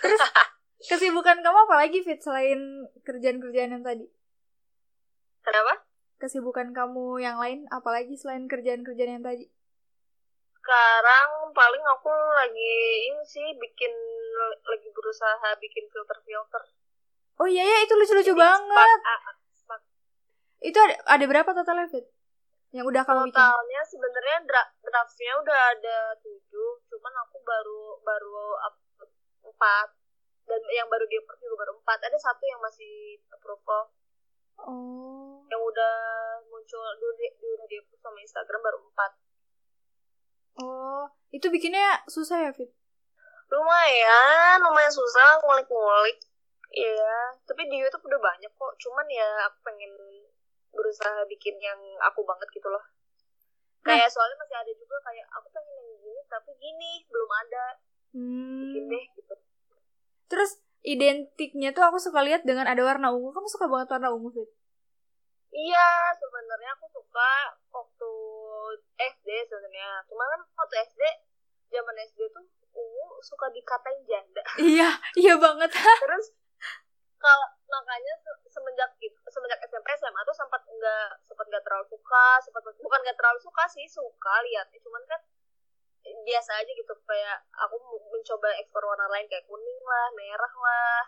[0.00, 0.20] Terus
[0.92, 4.08] kesibukan kamu apa lagi Fit selain kerjaan-kerjaan yang tadi
[5.42, 5.74] Kenapa?
[6.22, 9.50] Kesibukan kamu yang lain, apalagi selain kerjaan-kerjaan yang tadi?
[10.54, 12.74] Sekarang paling aku lagi
[13.10, 13.90] ini sih bikin
[14.62, 16.62] lagi berusaha bikin filter-filter.
[17.42, 18.98] Oh iya ya, itu lucu-lucu banget.
[19.02, 19.82] Spark, uh, spark.
[20.62, 22.06] Itu ada, ada berapa totalnya, Fit?
[22.70, 23.42] Yang udah kamu bikin?
[23.42, 28.38] Totalnya sebenarnya dra draftnya udah ada tujuh, cuman aku baru baru
[29.50, 29.88] empat
[30.46, 31.98] dan yang baru di approve juga baru empat.
[32.06, 33.90] Ada satu yang masih approval
[34.60, 35.40] Oh.
[35.48, 35.94] Yang udah
[36.50, 39.12] muncul dulu di, udah di sama Instagram baru empat.
[40.60, 42.68] Oh, itu bikinnya susah ya, Fit?
[43.48, 46.20] Lumayan, lumayan susah ngulik-ngulik.
[46.72, 48.72] Iya, tapi di YouTube udah banyak kok.
[48.80, 49.92] Cuman ya aku pengen
[50.72, 52.80] berusaha bikin yang aku banget gitu loh.
[53.84, 53.92] Nah.
[53.92, 57.66] Kayak soalnya masih ada juga kayak aku pengen yang gini tapi gini belum ada.
[58.16, 58.60] Hmm.
[58.64, 59.34] Bikin deh gitu.
[60.32, 60.50] Terus
[60.82, 63.30] identiknya tuh aku suka lihat dengan ada warna ungu.
[63.30, 64.50] Kamu suka banget warna ungu, Fit?
[65.52, 67.30] Iya, sebenarnya aku suka
[67.70, 68.10] waktu
[68.98, 70.02] SD sebenarnya.
[70.10, 71.02] Cuma kan waktu SD,
[71.70, 74.42] zaman SD tuh ungu suka dikatain janda.
[74.72, 75.70] Iya, iya banget.
[76.04, 76.26] Terus
[77.22, 78.14] kalau makanya
[78.50, 83.16] semenjak itu semenjak SMP SMA tuh sempat nggak sempat nggak terlalu suka sempat bukan nggak
[83.16, 85.20] terlalu suka sih suka lihatnya cuman kan
[86.02, 87.76] biasa aja gitu kayak aku
[88.10, 91.02] mencoba ekspor warna lain kayak kuning lah merah lah.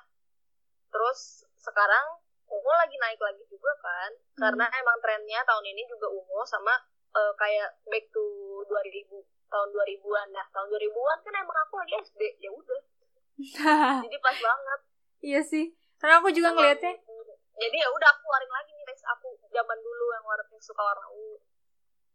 [0.90, 4.40] Terus sekarang ungu lagi naik lagi juga kan hmm.
[4.40, 6.76] karena emang trennya tahun ini juga ungu sama
[7.16, 8.22] uh, kayak back to
[8.68, 9.08] 2000
[9.48, 12.82] tahun 2000-an nah tahun 2000-an kan emang aku lagi SD ya udah.
[14.06, 14.80] Jadi pas banget.
[15.24, 15.66] Iya sih
[16.04, 17.00] karena aku juga ngelihatnya
[17.54, 21.38] jadi ya udah aku keluarin lagi nih aku zaman dulu yang warna suka warna ungu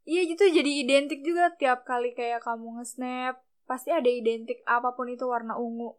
[0.10, 3.38] iya gitu jadi identik juga tiap kali kayak kamu nge-snap
[3.70, 5.94] pasti ada identik apa pun itu warna ungu.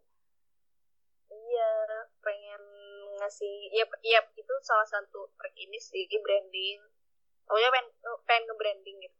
[1.30, 1.70] Iya
[2.18, 2.62] pengen
[3.22, 6.82] ngasih ya ya itu salah satu trik ini sih branding.
[7.46, 7.88] Pokoknya pengen
[8.26, 9.18] pengen nge-branding gitu.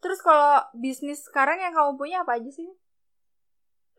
[0.00, 2.72] Terus kalau bisnis sekarang yang kamu punya apa aja sih?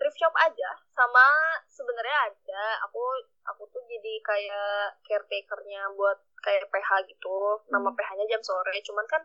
[0.01, 1.25] Thrift shop aja sama
[1.69, 2.65] sebenarnya ada.
[2.89, 3.01] Aku
[3.45, 7.38] aku tuh jadi kayak caretakernya buat kayak PH gitu.
[7.38, 7.69] Hmm.
[7.69, 9.21] nama PH-nya jam sore cuman kan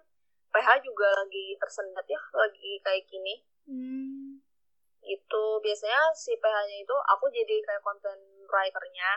[0.49, 3.35] PH juga lagi tersendat ya lagi kayak gini
[3.69, 4.41] hmm.
[5.05, 9.11] itu biasanya si PH-nya itu aku jadi kayak content writernya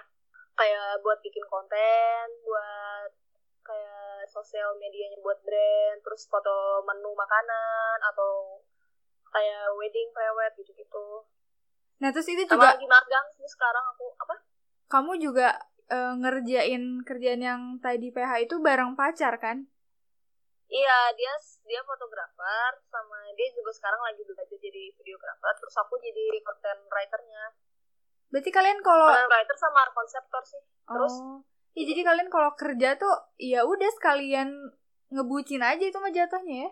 [0.60, 3.10] kayak buat bikin konten buat
[3.62, 8.60] kayak sosial medianya buat brand terus foto menu makanan atau
[9.32, 11.24] kayak wedding prewed gitu-gitu
[12.02, 14.36] Nah terus itu juga lagi magang sih sekarang aku apa?
[14.90, 15.54] Kamu juga
[15.94, 19.70] uh, ngerjain kerjaan yang tadi PH itu bareng pacar kan?
[20.72, 21.34] Iya dia
[21.68, 27.46] dia fotografer sama dia juga sekarang lagi belajar jadi videografer terus aku jadi content writernya.
[28.32, 30.64] Berarti kalian kalau content writer sama konseptor sih.
[30.88, 31.40] Terus oh.
[31.72, 34.76] Ya, jadi kalian kalau kerja tuh ya udah sekalian
[35.08, 36.72] ngebucin aja itu mah jatuhnya ya.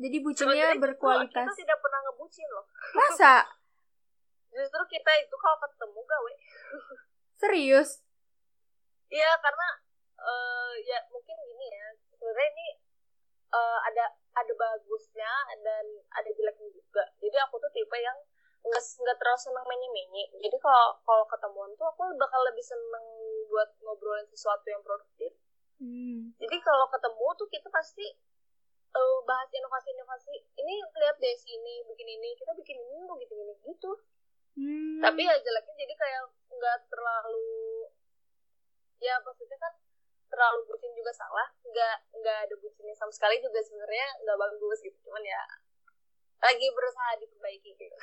[0.00, 1.46] Jadi bucinnya berkualitas.
[1.46, 2.66] Kita tidak pernah ngebucin loh.
[2.94, 3.34] Masa?
[4.50, 6.32] justru kita itu kalau ketemu gawe
[7.40, 8.02] serius
[9.10, 9.68] iya karena
[10.18, 12.68] uh, ya mungkin gini ya sebenarnya ini
[13.50, 15.30] uh, ada ada bagusnya
[15.62, 15.84] dan
[16.14, 17.04] ada jeleknya juga.
[17.18, 18.18] Jadi aku tuh tipe yang
[18.60, 20.24] nggak nggak terlalu seneng menye-menye.
[20.38, 23.04] Jadi kalau kalau ketemuan tuh aku bakal lebih seneng
[23.50, 25.34] buat ngobrolin sesuatu yang produktif.
[25.80, 26.36] Hmm.
[26.36, 28.04] jadi kalau ketemu tuh kita pasti
[28.92, 30.34] uh, bahas inovasi-inovasi.
[30.60, 33.92] Ini lihat deh sini bikin ini kita bikin ini lo gitu gini gitu.
[34.60, 34.98] Hmm.
[34.98, 37.86] tapi ya jeleknya jadi kayak nggak terlalu
[39.00, 39.72] ya maksudnya kan
[40.30, 41.50] terlalu bucin juga salah.
[41.66, 44.96] Nggak nggak ada bucinnya sama sekali juga sebenarnya nggak bagus gitu.
[45.10, 45.42] Cuman ya
[46.40, 47.96] lagi berusaha diperbaiki gitu.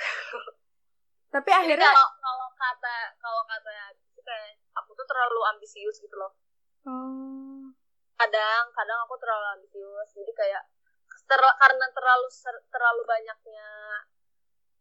[1.33, 3.71] Tapi akhirnya kalau kalau kata kalau kata
[4.75, 6.35] aku tuh terlalu ambisius gitu loh.
[6.87, 7.67] Oh.
[8.17, 10.09] kadang kadang aku terlalu ambisius.
[10.15, 10.63] Jadi kayak
[11.27, 12.27] ter, karena terlalu
[12.71, 13.67] terlalu banyaknya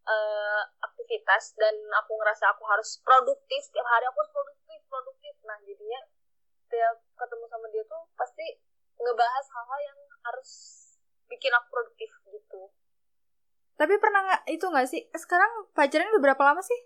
[0.07, 5.35] uh, aktivitas dan aku ngerasa aku harus produktif setiap hari aku harus produktif produktif.
[5.45, 6.01] Nah jadinya
[6.77, 8.45] tiap ketemu sama dia tuh pasti
[9.01, 10.51] ngebahas hal-hal yang harus
[11.33, 12.69] bikin aku produktif gitu.
[13.81, 15.03] Tapi pernah nggak itu nggak sih?
[15.17, 16.81] Sekarang pacaran udah berapa lama sih?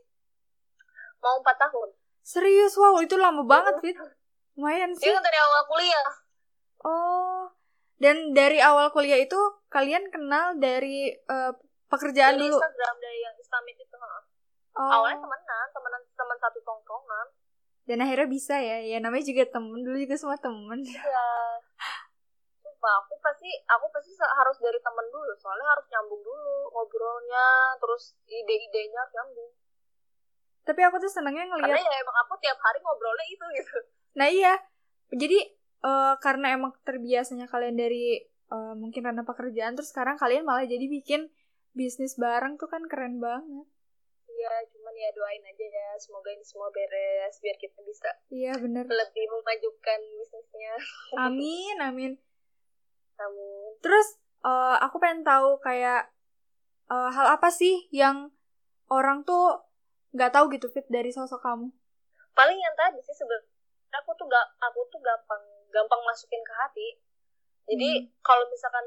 [1.18, 1.90] Mau empat tahun.
[2.22, 2.78] Serius?
[2.78, 3.98] Wow itu lama banget Fit.
[4.54, 5.10] Lumayan sih.
[5.10, 6.10] Iya dari awal kuliah.
[6.86, 7.42] Oh.
[8.00, 9.36] Dan dari awal kuliah itu
[9.68, 11.52] kalian kenal dari uh,
[11.90, 12.56] pekerjaan dari dulu?
[12.56, 13.96] Instagram dari yang Islamit itu
[14.80, 14.90] oh.
[14.90, 17.26] awalnya temenan temenan teman satu tongkrongan
[17.90, 18.78] dan akhirnya bisa ya.
[18.86, 19.82] Ya namanya juga temen.
[19.82, 20.78] Dulu juga semua temen.
[20.94, 21.26] Iya.
[22.62, 25.34] Sumpah, aku pasti aku pasti harus dari temen dulu.
[25.42, 27.74] Soalnya harus nyambung dulu ngobrolnya.
[27.82, 29.50] Terus ide-idenya harus nyambung.
[30.62, 33.76] Tapi aku tuh senengnya ngeliat karena ya emang aku tiap hari ngobrolnya itu gitu.
[34.14, 34.54] Nah iya.
[35.10, 35.38] Jadi
[35.82, 38.22] uh, karena emang terbiasanya kalian dari
[38.54, 41.26] uh, mungkin karena pekerjaan terus sekarang kalian malah jadi bikin
[41.74, 43.66] bisnis bareng tuh kan keren banget.
[44.30, 44.54] Iya
[45.00, 45.88] ya doain aja ya.
[45.96, 48.84] Semoga ini semua beres biar kita bisa iya bener.
[48.84, 50.74] lebih memajukan bisnisnya.
[51.16, 52.12] Amin amin.
[53.20, 53.70] Amin.
[53.80, 56.12] Terus uh, aku pengen tahu kayak
[56.92, 58.32] uh, hal apa sih yang
[58.92, 59.64] orang tuh
[60.12, 61.72] nggak tahu gitu fit dari sosok kamu?
[62.34, 63.50] Paling yang tadi sih sebenarnya
[63.98, 66.88] aku tuh gak aku tuh gampang gampang masukin ke hati.
[67.70, 68.06] Jadi hmm.
[68.22, 68.86] kalau misalkan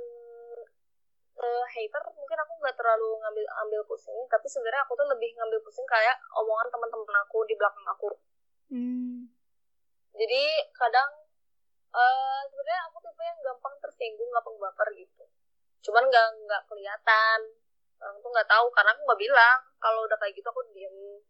[1.39, 4.17] uh, hater mungkin aku nggak terlalu ngambil ambil pusing.
[4.29, 8.09] Tapi sebenarnya aku tuh lebih ngambil pusing kayak omongan teman-teman aku di belakang aku.
[8.73, 9.29] Hmm.
[10.13, 10.43] jadi
[10.73, 11.09] kadang
[11.93, 15.25] uh, sebenarnya aku tipe yang gampang tersinggung gampang baper gitu.
[15.85, 17.39] Cuman nggak nggak kelihatan.
[18.01, 19.59] Orang tuh nggak tahu karena aku nggak bilang.
[19.81, 21.21] Kalau udah kayak gitu aku diem.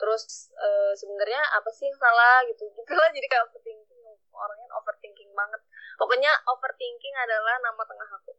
[0.00, 2.64] Terus uh, sebenarnya apa sih yang salah gitu.
[2.78, 4.00] Gitu lah jadi kayak overthinking.
[4.34, 5.60] Orangnya overthinking banget.
[6.00, 8.32] Pokoknya overthinking adalah nama tengah aku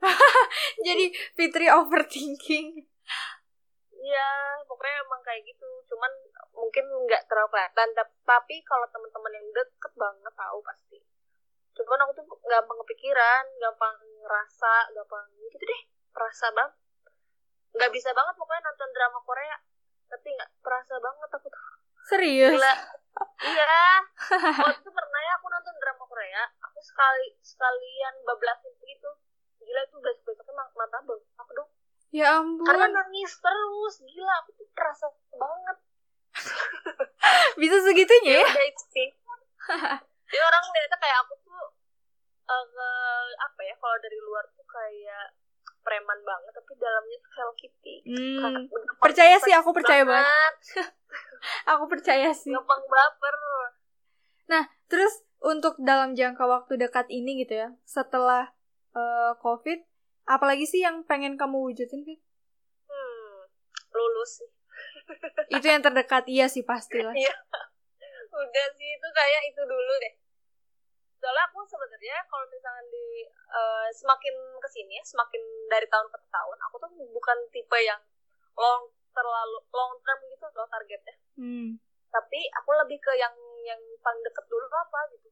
[0.86, 1.04] jadi
[1.36, 2.86] Fitri overthinking
[4.04, 5.64] Iya, pokoknya emang kayak gitu.
[5.88, 6.12] Cuman
[6.52, 7.88] mungkin nggak terlalu kelihatan.
[8.28, 11.00] Tapi kalau teman-teman yang deket banget tahu pasti.
[11.72, 15.82] Cuman aku tuh gampang kepikiran, gampang ngerasa, gampang gitu deh.
[16.12, 16.70] Perasa bang.
[17.72, 19.56] Nggak bisa banget pokoknya nonton drama Korea.
[20.12, 21.64] Tapi nggak perasa banget aku tuh.
[22.04, 22.60] Serius?
[22.60, 22.74] Gila.
[23.56, 23.76] iya.
[24.68, 26.44] Waktu itu pernah ya aku nonton drama Korea.
[26.60, 29.10] Aku sekali sekalian bablasin gitu
[29.64, 31.70] gila itu besok besoknya mata bang aku dong?
[32.14, 32.62] Ya ampun.
[32.62, 35.76] Karena nangis terus gila aku tuh kerasa banget.
[37.60, 39.08] Bisa segitunya ya, ya itu sih.
[40.30, 41.64] Jadi orang lihatnya kayak aku tuh
[42.46, 45.26] uh, apa ya kalau dari luar tuh kayak
[45.84, 47.96] preman banget tapi dalamnya tuh Hello Kitty.
[48.08, 48.66] Hmm,
[48.98, 50.54] percaya sih aku percaya banget, banget.
[51.76, 52.52] aku percaya sih.
[52.56, 53.34] Gampang baper.
[54.48, 58.48] Nah terus untuk dalam jangka waktu dekat ini gitu ya setelah
[58.94, 59.78] uh, COVID,
[60.30, 62.20] apalagi sih yang pengen kamu wujudin, Fit?
[62.88, 63.36] Hmm,
[63.92, 64.50] lulus sih.
[65.54, 67.12] itu yang terdekat, iya sih pastilah.
[67.12, 67.34] Iya.
[68.34, 70.14] Udah sih, itu kayak itu dulu deh.
[71.22, 73.06] Soalnya aku sebenarnya kalau misalnya di
[73.48, 78.00] uh, semakin ke sini ya, semakin dari tahun ke tahun, aku tuh bukan tipe yang
[78.54, 81.14] long terlalu long term gitu loh targetnya.
[81.38, 81.78] Hmm.
[82.10, 85.30] Tapi aku lebih ke yang yang paling deket dulu apa gitu.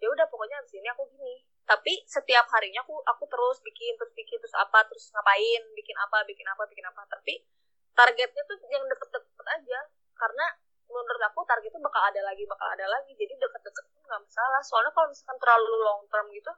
[0.00, 4.10] Ya udah pokoknya di sini aku gini tapi setiap harinya aku aku terus bikin terus
[4.18, 7.06] bikin terus apa terus ngapain bikin apa bikin apa bikin apa.
[7.06, 7.46] Tapi
[7.94, 9.80] targetnya tuh yang deket-deket aja.
[10.18, 10.50] Karena
[10.90, 13.14] menurut aku target itu bakal ada lagi bakal ada lagi.
[13.14, 14.58] Jadi deket-deket pun nggak masalah.
[14.66, 16.50] Soalnya kalau misalkan terlalu long term gitu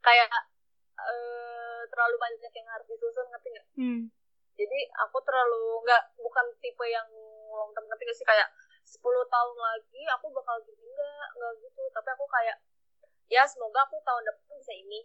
[0.00, 0.32] kayak
[0.96, 3.68] uh, terlalu banyak yang harus disusun ngerti nggak?
[3.76, 4.00] Hmm.
[4.54, 7.08] jadi aku terlalu nggak bukan tipe yang
[7.52, 8.24] long term ngerti gak sih?
[8.24, 8.48] Kayak
[8.88, 11.82] 10 tahun lagi aku bakal gini enggak enggak gitu.
[11.92, 12.56] Tapi aku kayak
[13.28, 15.00] ya semoga aku tahun depan bisa ini.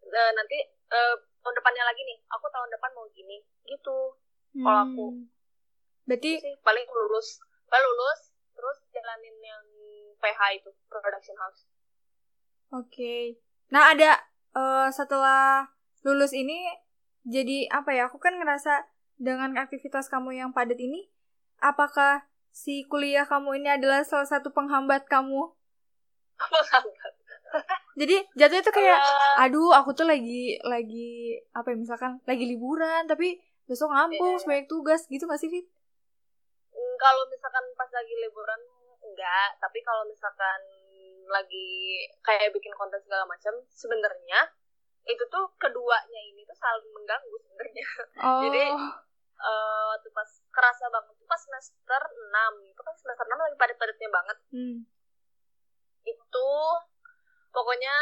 [0.00, 0.98] E, nanti e,
[1.40, 2.18] tahun depannya lagi nih.
[2.32, 3.42] Aku tahun depan mau gini.
[3.66, 3.98] Gitu.
[4.58, 4.64] Hmm.
[4.66, 5.06] kalau aku.
[6.08, 7.38] Berarti sih, paling lulus.
[7.70, 8.20] Paling lulus
[8.56, 9.64] terus jalanin yang
[10.20, 11.64] PH itu production house.
[12.70, 12.86] Oke.
[12.92, 13.22] Okay.
[13.70, 14.18] nah ada
[14.58, 15.70] uh, setelah
[16.02, 16.66] lulus ini
[17.24, 18.10] jadi apa ya?
[18.10, 18.84] Aku kan ngerasa
[19.20, 21.06] dengan aktivitas kamu yang padat ini
[21.60, 25.52] apakah si kuliah kamu ini adalah salah satu penghambat kamu?
[26.40, 27.19] Penghambat
[28.00, 33.04] jadi jatuhnya tuh kayak uh, aduh aku tuh lagi lagi apa ya misalkan lagi liburan
[33.10, 34.48] tapi besok ngampus yeah.
[34.48, 35.66] banyak tugas gitu gak sih Fit?
[36.74, 38.60] Mm, kalau misalkan pas lagi liburan
[39.02, 40.60] enggak tapi kalau misalkan
[41.30, 41.68] lagi
[42.26, 44.50] kayak bikin konten segala macam sebenarnya
[45.06, 47.86] itu tuh keduanya ini tuh saling mengganggu sebenarnya
[48.26, 48.40] oh.
[48.42, 48.64] jadi
[49.40, 54.08] uh, waktu pas kerasa banget tuh pas semester 6 itu kan semester 6 lagi padat-padatnya
[54.10, 54.78] banget hmm.
[56.04, 56.50] itu
[57.50, 57.94] pokoknya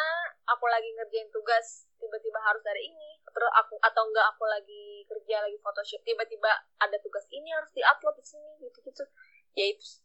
[0.48, 3.20] aku lagi ngerjain tugas tiba-tiba harus ada ini.
[3.28, 6.48] Terus aku atau enggak aku lagi kerja lagi Photoshop tiba-tiba
[6.80, 9.04] ada tugas ini harus diupload di sini gitu-gitu.
[9.56, 10.00] Ya itu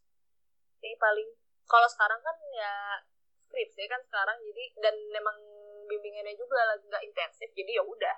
[0.84, 1.30] jadi paling
[1.64, 3.00] kalau sekarang kan ya
[3.48, 5.38] skripsi kan sekarang jadi dan memang
[5.88, 8.18] bimbingannya juga lagi nggak intensif jadi ya udah.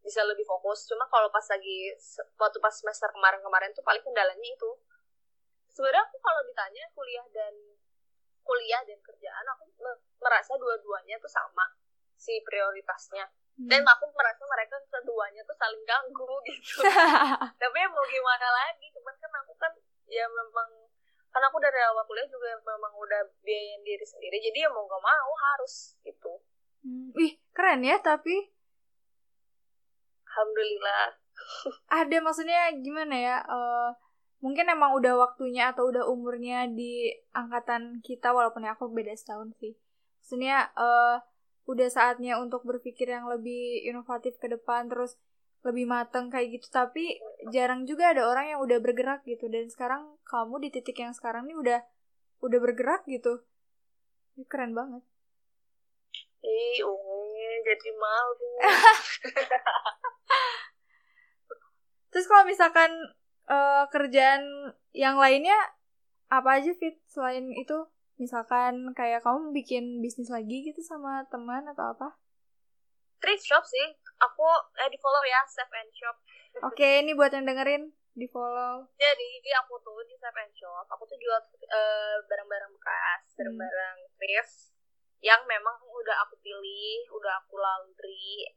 [0.00, 0.88] Bisa lebih fokus.
[0.88, 1.92] Cuma kalau pas lagi
[2.40, 4.70] waktu pas semester kemarin-kemarin tuh paling kendalanya itu.
[5.68, 7.52] Sebenarnya aku kalau ditanya kuliah dan
[8.50, 9.70] kuliah dan kerjaan aku
[10.18, 11.70] merasa dua-duanya tuh sama
[12.18, 13.70] si prioritasnya hmm.
[13.70, 16.82] dan aku merasa mereka keduanya tuh saling ganggu gitu
[17.62, 19.72] tapi ya mau gimana lagi cuman kan aku kan
[20.10, 20.90] ya memang
[21.30, 24.98] karena aku dari awal kuliah juga memang udah biayain diri sendiri jadi ya mau gak
[24.98, 26.42] mau harus gitu
[26.82, 27.14] hmm.
[27.14, 28.50] wih keren ya tapi
[30.26, 31.14] alhamdulillah
[31.88, 33.94] ada maksudnya gimana ya uh,
[34.40, 39.52] mungkin emang udah waktunya atau udah umurnya di angkatan kita walaupun ya aku beda setahun
[39.60, 39.76] sih.
[40.20, 41.20] Maksudnya uh,
[41.68, 45.20] udah saatnya untuk berpikir yang lebih inovatif ke depan terus
[45.60, 46.72] lebih mateng kayak gitu.
[46.72, 47.20] Tapi
[47.52, 49.52] jarang juga ada orang yang udah bergerak gitu.
[49.52, 51.80] Dan sekarang kamu di titik yang sekarang nih udah
[52.40, 53.44] udah bergerak gitu.
[54.40, 55.04] Ini keren banget.
[56.40, 56.80] Ih
[57.60, 58.50] jadi malu.
[62.10, 62.90] Terus kalau misalkan
[63.50, 65.58] uh, kerjaan yang lainnya
[66.30, 66.96] apa aja fit?
[67.10, 67.76] Selain itu
[68.16, 72.14] misalkan kayak kamu bikin bisnis lagi gitu sama teman atau apa?
[73.18, 73.86] Thrift shop sih.
[74.22, 74.46] Aku
[74.80, 76.16] eh di follow ya Safe and Shop.
[76.64, 78.88] Oke okay, ini buat yang dengerin di follow.
[78.96, 83.36] Jadi aku tuh di Safe and Shop aku tuh jual uh, barang-barang bekas hmm.
[83.40, 84.54] barang-barang thrift
[85.20, 88.48] yang memang udah aku pilih udah aku laundry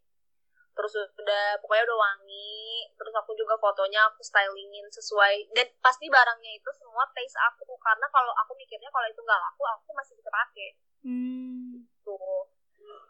[0.74, 2.90] terus udah pokoknya udah wangi.
[2.98, 5.54] Terus aku juga fotonya aku stylingin sesuai.
[5.54, 7.78] Dan pasti barangnya itu semua taste aku.
[7.80, 10.70] Karena kalau aku mikirnya kalau itu nggak laku aku masih bisa pakai.
[11.04, 11.84] Hmm.
[12.04, 12.48] tuh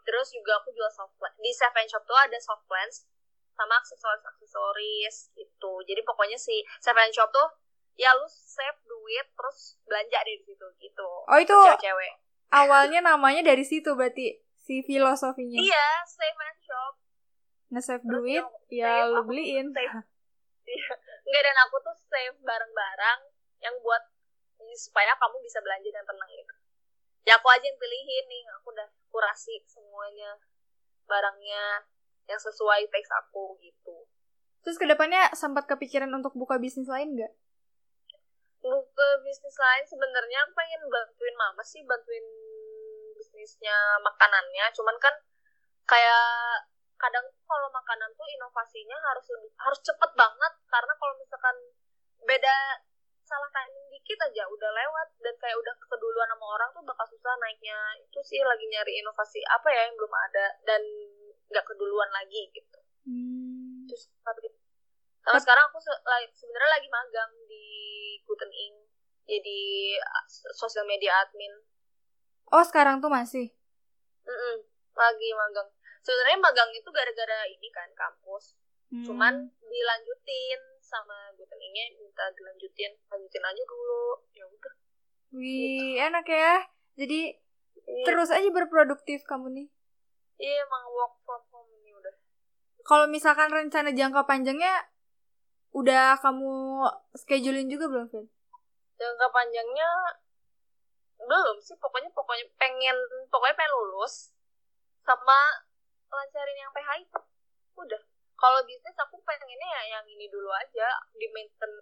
[0.01, 3.05] terus juga aku jual soft lens di Seven Shop tuh ada soft lens
[3.53, 5.73] sama aksesoris aksesoris gitu.
[5.85, 7.47] Jadi pokoknya si Seven Shop tuh
[7.93, 11.09] ya lu save duit terus belanja deh di situ gitu.
[11.29, 12.13] Oh itu cewek
[12.53, 15.57] awalnya namanya dari situ berarti si filosofinya?
[15.57, 16.93] Iya Seven Shop
[17.73, 19.73] nge-save duit ya lu beliin.
[20.69, 20.93] iya.
[21.25, 23.19] Enggak dan aku tuh save barang-barang
[23.65, 24.03] yang buat
[24.77, 26.53] supaya kamu bisa belanja dan tenang gitu.
[27.23, 30.37] Ya aku aja yang pilihin nih aku udah kurasi semuanya
[31.07, 31.85] barangnya
[32.27, 34.07] yang sesuai teks aku gitu.
[34.63, 37.33] Terus ke depannya sempat kepikiran untuk buka bisnis lain nggak?
[38.63, 42.23] Buka bisnis lain sebenarnya aku pengen bantuin mama sih bantuin
[43.19, 44.65] bisnisnya makanannya.
[44.71, 45.15] Cuman kan
[45.83, 46.27] kayak
[46.99, 50.53] kadang kalau makanan tuh inovasinya harus lebih harus cepet banget.
[50.69, 51.57] Karena kalau misalkan
[52.23, 52.55] beda
[53.23, 55.07] salah timing dikit aja udah lewat.
[55.19, 57.77] Dan kayak udah keduluan sama orang tuh bakal susah naiknya.
[58.03, 60.81] Itu sih lagi nyari inovasi apa ya yang belum ada dan
[61.53, 62.79] nggak keduluan lagi gitu.
[63.03, 63.83] Hmm.
[63.83, 64.47] terus tapi
[65.23, 65.91] sama sekarang aku se
[66.39, 67.67] sebenarnya lagi magang di
[68.23, 68.75] Guten Ink
[69.27, 69.59] jadi
[70.55, 71.51] sosial media admin.
[72.51, 73.55] Oh sekarang tuh masih?
[74.23, 74.55] Mm -mm,
[74.95, 75.69] lagi magang
[76.03, 78.59] sebenarnya magang itu gara-gara ini kan kampus
[78.91, 79.07] hmm.
[79.07, 79.33] cuman
[79.63, 84.73] dilanjutin sama gue teningnya minta dilanjutin lanjutin aja dulu ya udah
[85.33, 86.03] wih gitu.
[86.03, 86.55] enak ya
[86.99, 87.21] jadi
[87.87, 88.05] iya.
[88.05, 89.67] terus aja berproduktif kamu nih
[90.43, 92.15] iya emang work from home ini udah
[92.83, 94.91] kalau misalkan rencana jangka panjangnya
[95.73, 96.85] udah kamu
[97.17, 98.29] schedulein juga belum Fit?
[98.99, 99.89] jangka panjangnya
[101.23, 102.97] belum sih pokoknya pokoknya pengen
[103.31, 104.35] pokoknya pengen lulus
[105.01, 105.65] sama
[106.13, 107.19] lancarin yang PH itu
[107.77, 108.01] udah.
[108.33, 111.73] Kalau bisnis aku pengennya ya yang ini dulu aja di maintain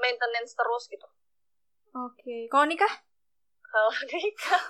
[0.00, 1.06] maintenance terus gitu.
[1.92, 2.40] Oke okay.
[2.48, 2.90] kalau nikah?
[3.62, 4.62] Kalau nikah?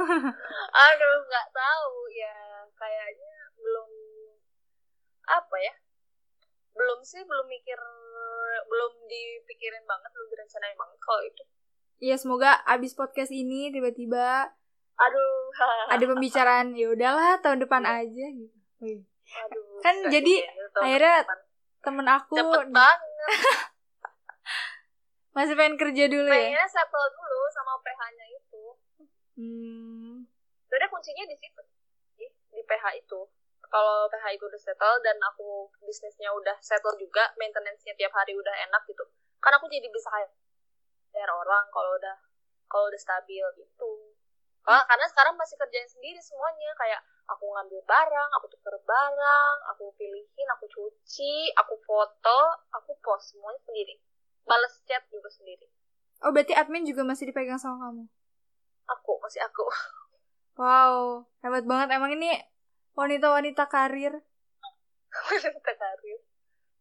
[0.71, 2.67] Aduh nggak tahu ya.
[2.77, 3.91] Kayaknya belum
[5.31, 5.75] apa ya?
[6.75, 7.79] Belum sih belum mikir
[8.69, 11.43] belum dipikirin banget belum direncanain banget kalau itu.
[12.03, 14.51] Iya semoga abis podcast ini tiba-tiba
[14.99, 15.49] aduh.
[15.95, 18.05] ada pembicaraan ya udahlah tahun depan iya.
[18.05, 20.35] aja gitu Aduh, kan jadi
[20.75, 21.19] akhirnya
[21.83, 23.01] temen aku cepet banget.
[25.37, 26.53] Masih pengen kerja dulu ya?
[26.53, 28.65] Pengennya settle dulu sama PH-nya itu.
[29.41, 30.29] Hmm.
[30.69, 31.61] Jadi kuncinya di situ
[32.53, 33.21] di PH itu.
[33.73, 38.53] Kalau PH itu udah settle dan aku bisnisnya udah settle juga maintenance-nya tiap hari udah
[38.69, 39.09] enak gitu
[39.43, 40.09] kan aku jadi bisa
[41.11, 42.17] bayar orang kalau udah
[42.71, 43.91] kalau udah stabil gitu.
[44.63, 47.03] Karena sekarang masih kerjain sendiri semuanya kayak
[47.33, 52.41] aku ngambil barang aku tuker barang aku pilihin aku cuci aku foto
[52.77, 53.95] aku post semuanya sendiri.
[54.45, 55.67] Balas chat juga sendiri.
[56.23, 58.05] Oh berarti admin juga masih dipegang sama kamu?
[58.99, 59.65] Aku masih aku.
[60.53, 61.97] Wow hebat banget.
[61.97, 62.37] Emang ini
[62.93, 64.21] wanita-wanita karir.
[65.33, 66.21] Wanita karir.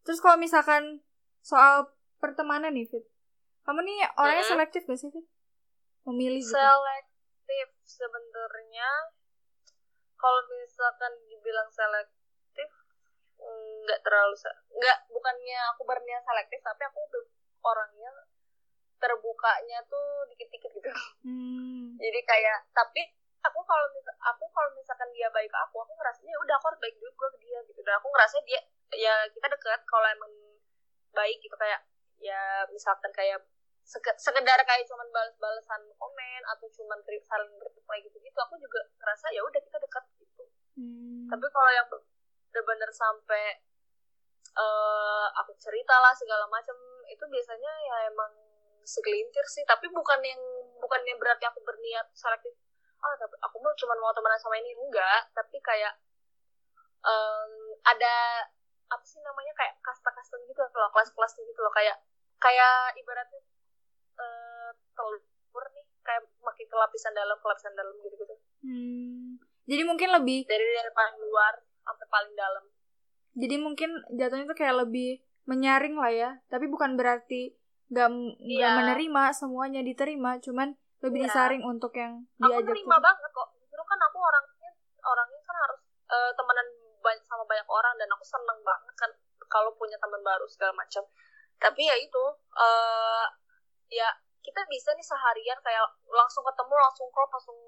[0.04, 1.00] Terus kalau misalkan
[1.40, 1.88] soal
[2.20, 3.06] pertemanan nih Fit.
[3.64, 5.24] Kamu nih orangnya selektif gak sih Fit?
[6.04, 6.52] Memilih gitu?
[6.52, 8.90] Selektif sebenarnya
[10.22, 12.70] kalau misalkan dibilang selektif
[13.42, 14.38] nggak terlalu
[14.78, 17.02] nggak bukannya aku berniat selektif tapi aku
[17.66, 18.10] orangnya
[19.02, 20.90] terbukanya tuh dikit-dikit gitu.
[21.26, 21.98] Hmm.
[21.98, 23.02] jadi kayak tapi
[23.42, 23.86] aku kalau
[24.22, 27.26] aku kalau misalkan dia baik ke aku aku ngerasanya ya udah aku harus baik juga
[27.34, 27.82] ke dia gitu.
[27.82, 28.62] Dan aku ngerasa dia
[28.94, 30.34] ya kita deket kalau emang
[31.18, 31.56] baik gitu.
[31.58, 31.82] Kayak
[32.22, 33.42] ya misalkan kayak
[34.18, 39.42] sekedar kayak cuman balas-balasan komen atau cuman saling bertepuk gitu gitu aku juga ngerasa ya
[39.44, 40.44] udah kita dekat gitu.
[40.80, 41.28] Hmm.
[41.28, 43.60] tapi kalau yang bener-bener sampai
[44.56, 46.76] uh, aku cerita lah segala macam
[47.08, 48.32] itu biasanya ya emang
[48.84, 49.64] segelintir sih.
[49.68, 50.42] Tapi bukan yang
[50.80, 52.54] bukan yang berarti aku berniat selektif
[53.02, 54.76] ah tapi aku mau cuma mau temenan sama ini.
[54.78, 55.32] Enggak.
[55.34, 55.94] Tapi kayak
[57.06, 57.52] um,
[57.88, 58.46] ada
[58.92, 61.74] apa sih namanya kayak kasta-kasta gitu loh kelas-kelas gitu loh.
[61.74, 61.98] Kayak
[62.42, 63.42] kayak ibaratnya
[64.18, 68.36] uh, telur nih kayak makin ke lapisan dalam ke lapisan dalam gitu gitu
[68.66, 69.40] hmm.
[69.70, 71.54] jadi mungkin lebih dari dari paling luar
[71.92, 72.64] sampai paling dalam.
[73.36, 76.32] Jadi mungkin jatuhnya tuh kayak lebih menyaring lah ya.
[76.48, 77.56] Tapi bukan berarti
[77.92, 78.08] nggak
[78.40, 78.78] nggak yeah.
[78.78, 80.38] menerima semuanya diterima.
[80.40, 81.28] Cuman lebih yeah.
[81.32, 83.50] disaring untuk yang diajak aku terima banget kok.
[83.58, 85.82] Justru kan aku orangnya orangnya kan harus
[86.12, 86.68] uh, temenan
[87.02, 87.66] banyak sama banyak
[87.98, 89.12] dan aku seneng banget kan
[89.50, 91.04] kalau punya teman baru segala macam.
[91.62, 92.24] Tapi ya itu
[92.58, 93.26] uh,
[93.92, 94.10] ya
[94.42, 97.60] kita bisa nih seharian kayak langsung ketemu langsung crop langsung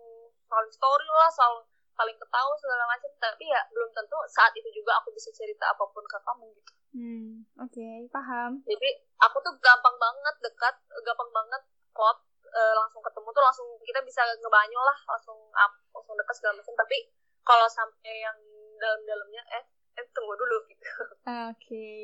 [0.50, 1.64] saling story lah saling
[1.94, 3.12] saling ketawa segala macam.
[3.22, 6.72] Tapi ya belum tentu saat itu juga aku bisa cerita apa pun ke kamu gitu.
[6.94, 8.66] Hmm oke okay, paham.
[8.66, 8.90] Jadi
[9.22, 11.62] aku tuh gampang banget dekat gampang banget
[11.94, 16.58] klop uh, langsung ketemu tuh langsung kita bisa ngebanyo lah langsung up langsung dekat segala
[16.58, 16.74] macam.
[16.74, 16.98] Tapi
[17.46, 18.38] kalau sampai yang
[18.82, 19.64] dalam-dalamnya eh
[20.02, 20.90] eh tunggu dulu gitu.
[21.30, 21.54] Oke.
[21.62, 22.02] Okay.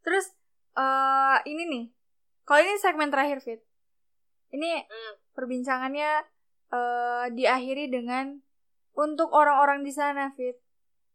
[0.00, 0.32] terus
[0.78, 1.84] uh, ini nih
[2.46, 3.60] kalau ini segmen terakhir fit.
[4.54, 5.14] Ini hmm.
[5.34, 6.10] perbincangannya
[6.70, 8.38] uh, diakhiri dengan
[8.94, 10.54] untuk orang-orang di sana fit.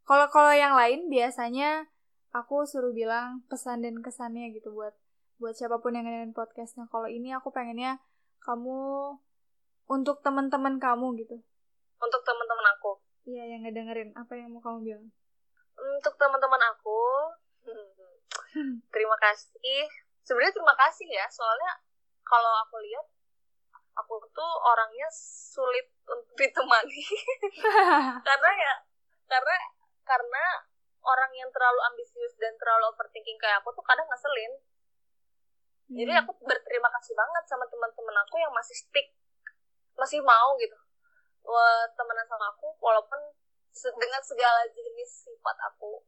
[0.04, 1.88] Kalau kalau yang lain biasanya
[2.36, 4.92] aku suruh bilang pesan dan kesannya gitu buat
[5.40, 6.92] buat siapa pun yang dengerin podcastnya.
[6.92, 8.04] Kalau ini aku pengennya
[8.44, 9.16] kamu
[9.88, 11.40] untuk teman-teman kamu gitu.
[11.98, 13.00] Untuk teman-teman aku?
[13.24, 14.12] Iya yang ngedengerin.
[14.20, 15.08] Apa yang mau kamu bilang?
[15.80, 17.00] Untuk teman-teman aku
[18.94, 21.72] terima kasih sebenarnya terima kasih ya soalnya
[22.26, 23.06] kalau aku lihat
[23.98, 27.04] aku tuh orangnya sulit untuk ditemani.
[28.28, 28.74] Karena ya
[29.32, 29.56] karena
[30.04, 30.44] karena
[31.00, 34.54] orang yang terlalu ambisius dan terlalu overthinking kayak aku tuh kadang ngeselin.
[35.92, 35.96] Hmm.
[36.00, 39.12] jadi aku berterima kasih banget sama teman-teman aku yang masih stick
[39.96, 40.76] masih mau gitu.
[41.96, 43.20] Temenan sama aku walaupun
[43.72, 46.04] dengan segala jenis sifat aku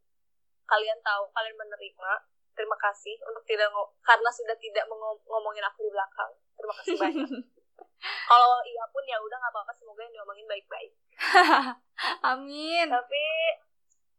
[0.68, 2.12] kalian tahu kalian menerima
[2.54, 3.70] terima kasih untuk tidak
[4.06, 4.86] karena sudah tidak
[5.26, 6.32] ngomongin aku di belakang.
[6.58, 7.30] Terima kasih banyak.
[8.30, 9.72] Kalau iya pun ya udah nggak apa-apa.
[9.76, 10.92] Semoga yang diomongin baik-baik.
[12.32, 12.88] Amin.
[12.88, 13.24] Tapi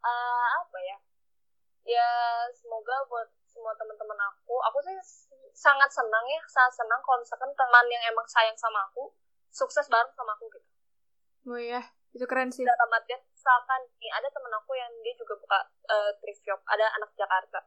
[0.02, 0.98] uh, apa ya?
[1.84, 2.10] Ya
[2.56, 4.98] semoga buat semua teman-teman aku aku sih
[5.54, 9.14] sangat senang ya sangat senang kalau misalkan teman yang emang sayang sama aku
[9.54, 10.68] sukses bareng sama aku gitu.
[11.46, 12.66] Oh ya itu keren sih.
[12.66, 16.88] Dalam artian misalkan nih ada temen aku yang dia juga buka uh, thrift shop ada
[16.98, 17.62] anak Jakarta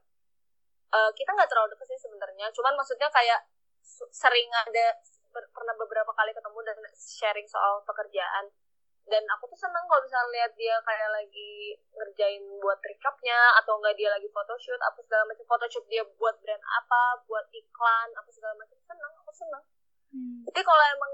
[0.94, 2.48] uh, kita nggak terlalu deket sih sebenarnya.
[2.56, 3.48] Cuman maksudnya kayak
[4.12, 5.00] sering ada
[5.32, 8.52] pernah beberapa kali ketemu dan sharing soal pekerjaan.
[9.08, 13.96] Dan aku tuh seneng kalau misalnya lihat dia kayak lagi ngerjain buat trikapnya atau enggak
[13.96, 15.48] dia lagi photoshoot apa segala macam.
[15.48, 18.76] Photoshoot dia buat brand apa buat iklan apa segala macam.
[18.84, 19.64] Seneng aku seneng.
[20.08, 20.40] Hmm.
[20.48, 21.14] jadi kalau emang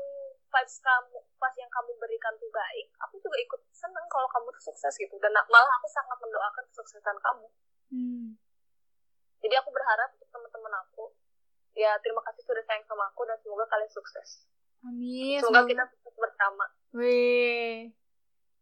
[0.53, 4.74] vibes kamu pas yang kamu berikan tuh baik aku juga ikut seneng kalau kamu tuh
[4.74, 5.13] sukses gitu.
[5.21, 7.47] Dan malah aku sangat mendoakan kesuksesan kamu.
[7.93, 8.38] Hmm.
[9.43, 11.11] Jadi aku berharap untuk teman-teman aku
[11.75, 14.47] ya terima kasih sudah sayang sama aku dan semoga kalian sukses
[14.87, 17.89] amin semoga, semoga kita sukses bersama Wih.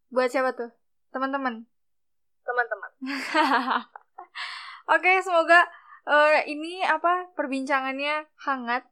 [0.08, 0.72] Buat siapa tuh?
[1.12, 1.68] Teman-teman.
[2.48, 2.90] Teman-teman.
[4.96, 5.68] Oke, semoga
[6.08, 8.88] uh, ini apa perbincangannya hangat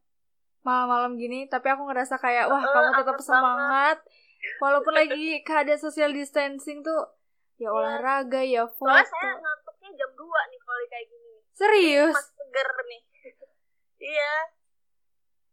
[0.61, 3.97] malam-malam gini, tapi aku ngerasa kayak wah, uh, kamu tetap semangat.
[4.05, 4.61] Banget.
[4.61, 7.17] Walaupun lagi keadaan social distancing tuh
[7.57, 7.69] ya iya.
[7.73, 8.93] olahraga, ya foto.
[8.93, 10.21] Soalnya saya ngantuknya jam 2
[10.53, 11.30] nih kalau kayak gini.
[11.61, 12.17] Serius?
[12.17, 13.03] Mas seger nih.
[14.17, 14.35] iya.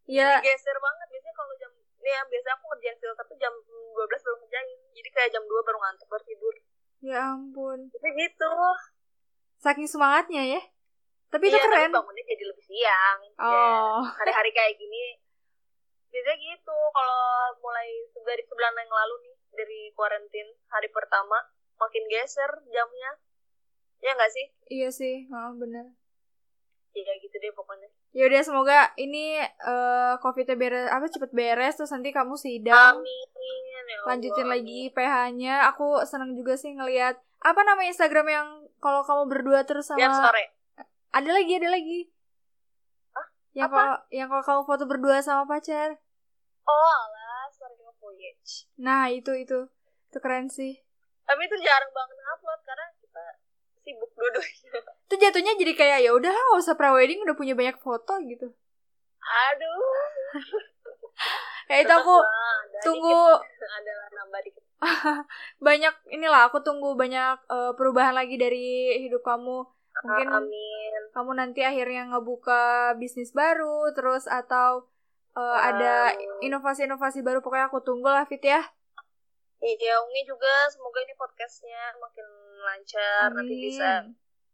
[0.08, 0.32] Iya.
[0.39, 1.08] Geser banget.
[1.12, 4.80] Biasanya kalau jam ini ya biasa aku ngerjain filter tuh jam 12 baru ngerjain.
[4.95, 6.55] Jadi kayak jam 2 baru ngantuk baru tidur.
[7.03, 7.80] Ya ampun.
[7.91, 8.51] Jadi gitu.
[9.60, 10.62] Saking semangatnya ya.
[11.28, 11.91] Tapi iya, itu keren.
[11.91, 13.20] tapi bangunnya jadi lebih siang.
[13.36, 13.99] Oh.
[13.99, 15.20] Ya, hari-hari kayak gini
[16.08, 16.80] biasanya gitu.
[16.95, 17.89] Kalau mulai
[18.24, 21.36] dari sebulan yang lalu nih dari kuarantin hari pertama
[21.78, 23.12] makin geser jamnya
[24.03, 24.45] ya nggak sih?
[24.69, 25.93] Iya sih oh, bener.
[26.97, 27.89] Ya gitu deh pokoknya.
[28.17, 33.01] Ya udah semoga ini uh, covidnya beres apa cepet beres terus nanti kamu sidang.
[33.01, 33.27] Amin.
[33.87, 38.47] Ya lanjutin lagi PH-nya aku seneng juga sih ngelihat apa nama Instagram yang
[38.83, 40.57] kalau kamu berdua terus sama yang sore
[41.17, 41.99] ada lagi ada lagi.
[43.15, 43.27] Hah?
[43.57, 45.97] yang kalau yang kalau kamu foto berdua sama pacar.
[46.67, 48.67] Oh alah story voyage.
[48.77, 49.65] Nah itu itu.
[50.11, 50.77] Itu keren sih.
[51.27, 53.23] Tapi itu jarang banget upload karena kita
[53.88, 54.83] sibuk dua-duanya.
[55.07, 58.51] Itu jatuhnya jadi kayak ya udah gak usah prewedding udah punya banyak foto gitu.
[59.23, 59.79] Aduh.
[61.67, 62.15] Ya itu aku
[62.79, 63.11] tunggu
[63.77, 64.63] adalah nambah dikit.
[65.59, 69.67] Banyak inilah aku tunggu banyak uh, perubahan lagi dari hidup kamu.
[70.07, 71.01] Mungkin Amin.
[71.11, 74.88] kamu nanti akhirnya ngebuka bisnis baru terus atau
[75.35, 77.43] uh, ada inovasi-inovasi baru.
[77.43, 78.63] Pokoknya aku tunggu lah Fit ya.
[79.57, 83.36] Iya, Ungi juga semoga ini podcastnya makin lancar Amin.
[83.38, 83.89] nanti bisa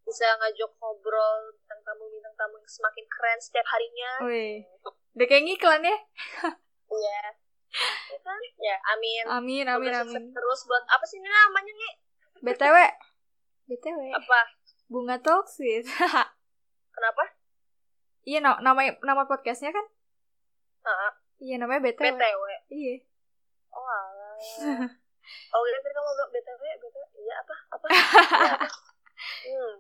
[0.03, 4.11] bisa ngajak ngobrol tentang tamu bintang tamu yang semakin keren setiap harinya.
[4.27, 4.67] Wih,
[5.15, 5.97] udah kayak ngiklan ya?
[6.93, 7.21] Iya.
[8.13, 8.39] Ya kan?
[8.61, 9.23] Ya, amin.
[9.25, 10.23] Amin, amin, Semoga amin.
[10.29, 11.93] Terus buat apa sih ini namanya nih?
[12.43, 12.77] BTW.
[13.71, 13.99] BTW.
[14.13, 14.41] Apa?
[14.91, 15.89] Bunga Toksis.
[16.95, 17.23] Kenapa?
[18.23, 19.85] Iya, no, nama nama podcastnya kan?
[20.85, 22.13] Uh, iya, namanya BTW.
[22.13, 22.43] BTW.
[22.69, 22.95] Iya.
[23.73, 24.37] Oh, alah.
[25.55, 27.12] oh, tadi kamu bilang BTW, BTW.
[27.39, 27.55] Apa?
[27.73, 27.85] Apa?
[27.89, 28.03] ya,
[28.57, 28.67] apa?
[29.49, 29.73] hmm.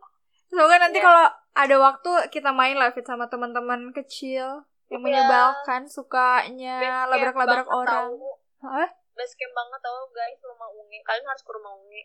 [0.49, 1.05] semoga nanti yeah.
[1.05, 5.05] kalau ada waktu kita main lah fit sama teman-teman kecil yang yeah.
[5.05, 8.17] menyebalkan sukanya labrak-labrak orang
[8.63, 8.89] Hah?
[9.13, 12.01] base camp banget tau guys rumah ungi kalian harus ke rumah ungi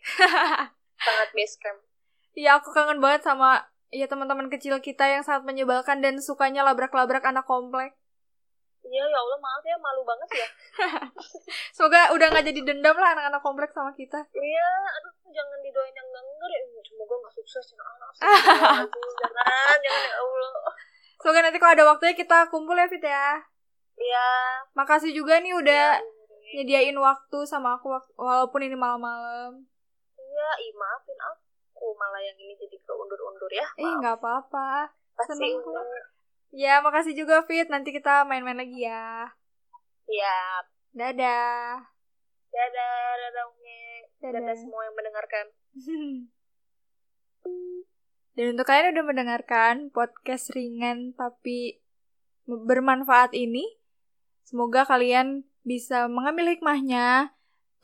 [1.05, 1.79] sangat base camp
[2.39, 7.25] Iya aku kangen banget sama ya teman-teman kecil kita yang sangat menyebalkan dan sukanya labrak-labrak
[7.27, 7.98] anak komplek.
[8.89, 10.47] Iya ya Allah maaf ya malu banget ya.
[11.77, 14.17] Semoga udah nggak jadi dendam lah anak-anak komplek sama kita.
[14.33, 16.59] Iya, aduh jangan didoain yang enggak ya.
[16.81, 17.77] Semoga nggak sukses ya.
[18.25, 18.89] jangan,
[19.21, 20.51] jangan ya Allah.
[21.21, 23.45] Semoga nanti kalau ada waktunya kita kumpul ya Fit ya.
[23.93, 24.29] Iya.
[24.73, 29.69] Makasih juga nih udah ya, nyediain waktu sama aku walaupun ini malam-malam.
[30.17, 33.69] Iya, ih maafin aku malah yang ini jadi keundur-undur ya.
[33.69, 33.85] Maaf.
[33.85, 34.89] Eh, nggak apa-apa.
[35.29, 35.61] Seneng
[36.49, 37.69] Ya, makasih juga Fit.
[37.69, 39.29] Nanti kita main-main lagi ya.
[40.09, 40.65] Siap.
[40.97, 41.85] Dadah.
[42.49, 44.09] Dadah, dadah Unge.
[44.17, 44.41] Dadah.
[44.41, 45.45] dadah semua yang mendengarkan.
[48.33, 51.83] Dan untuk kalian yang udah mendengarkan podcast ringan tapi
[52.47, 53.67] bermanfaat ini,
[54.47, 57.35] semoga kalian bisa mengambil hikmahnya.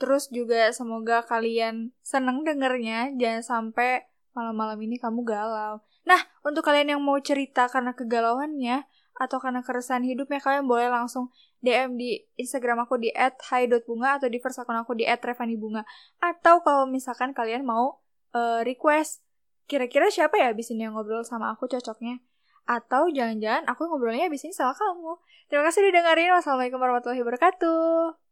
[0.02, 3.14] Terus juga semoga kalian seneng dengernya.
[3.20, 5.84] Jangan sampai malam-malam ini kamu galau.
[6.06, 8.86] Nah, untuk kalian yang mau cerita karena kegalauannya
[9.16, 11.34] atau karena keresahan hidupnya, kalian boleh langsung
[11.66, 15.82] DM di Instagram aku di @hai.bunga atau di first akun aku di @revanibunga.
[16.22, 18.06] Atau kalau misalkan kalian mau
[18.38, 19.26] uh, request
[19.66, 22.22] kira-kira siapa ya abis ini yang ngobrol sama aku cocoknya?
[22.70, 25.18] Atau jangan-jangan aku ngobrolnya abis ini sama kamu.
[25.50, 26.30] Terima kasih udah dengerin.
[26.38, 28.25] Wassalamualaikum warahmatullahi wabarakatuh.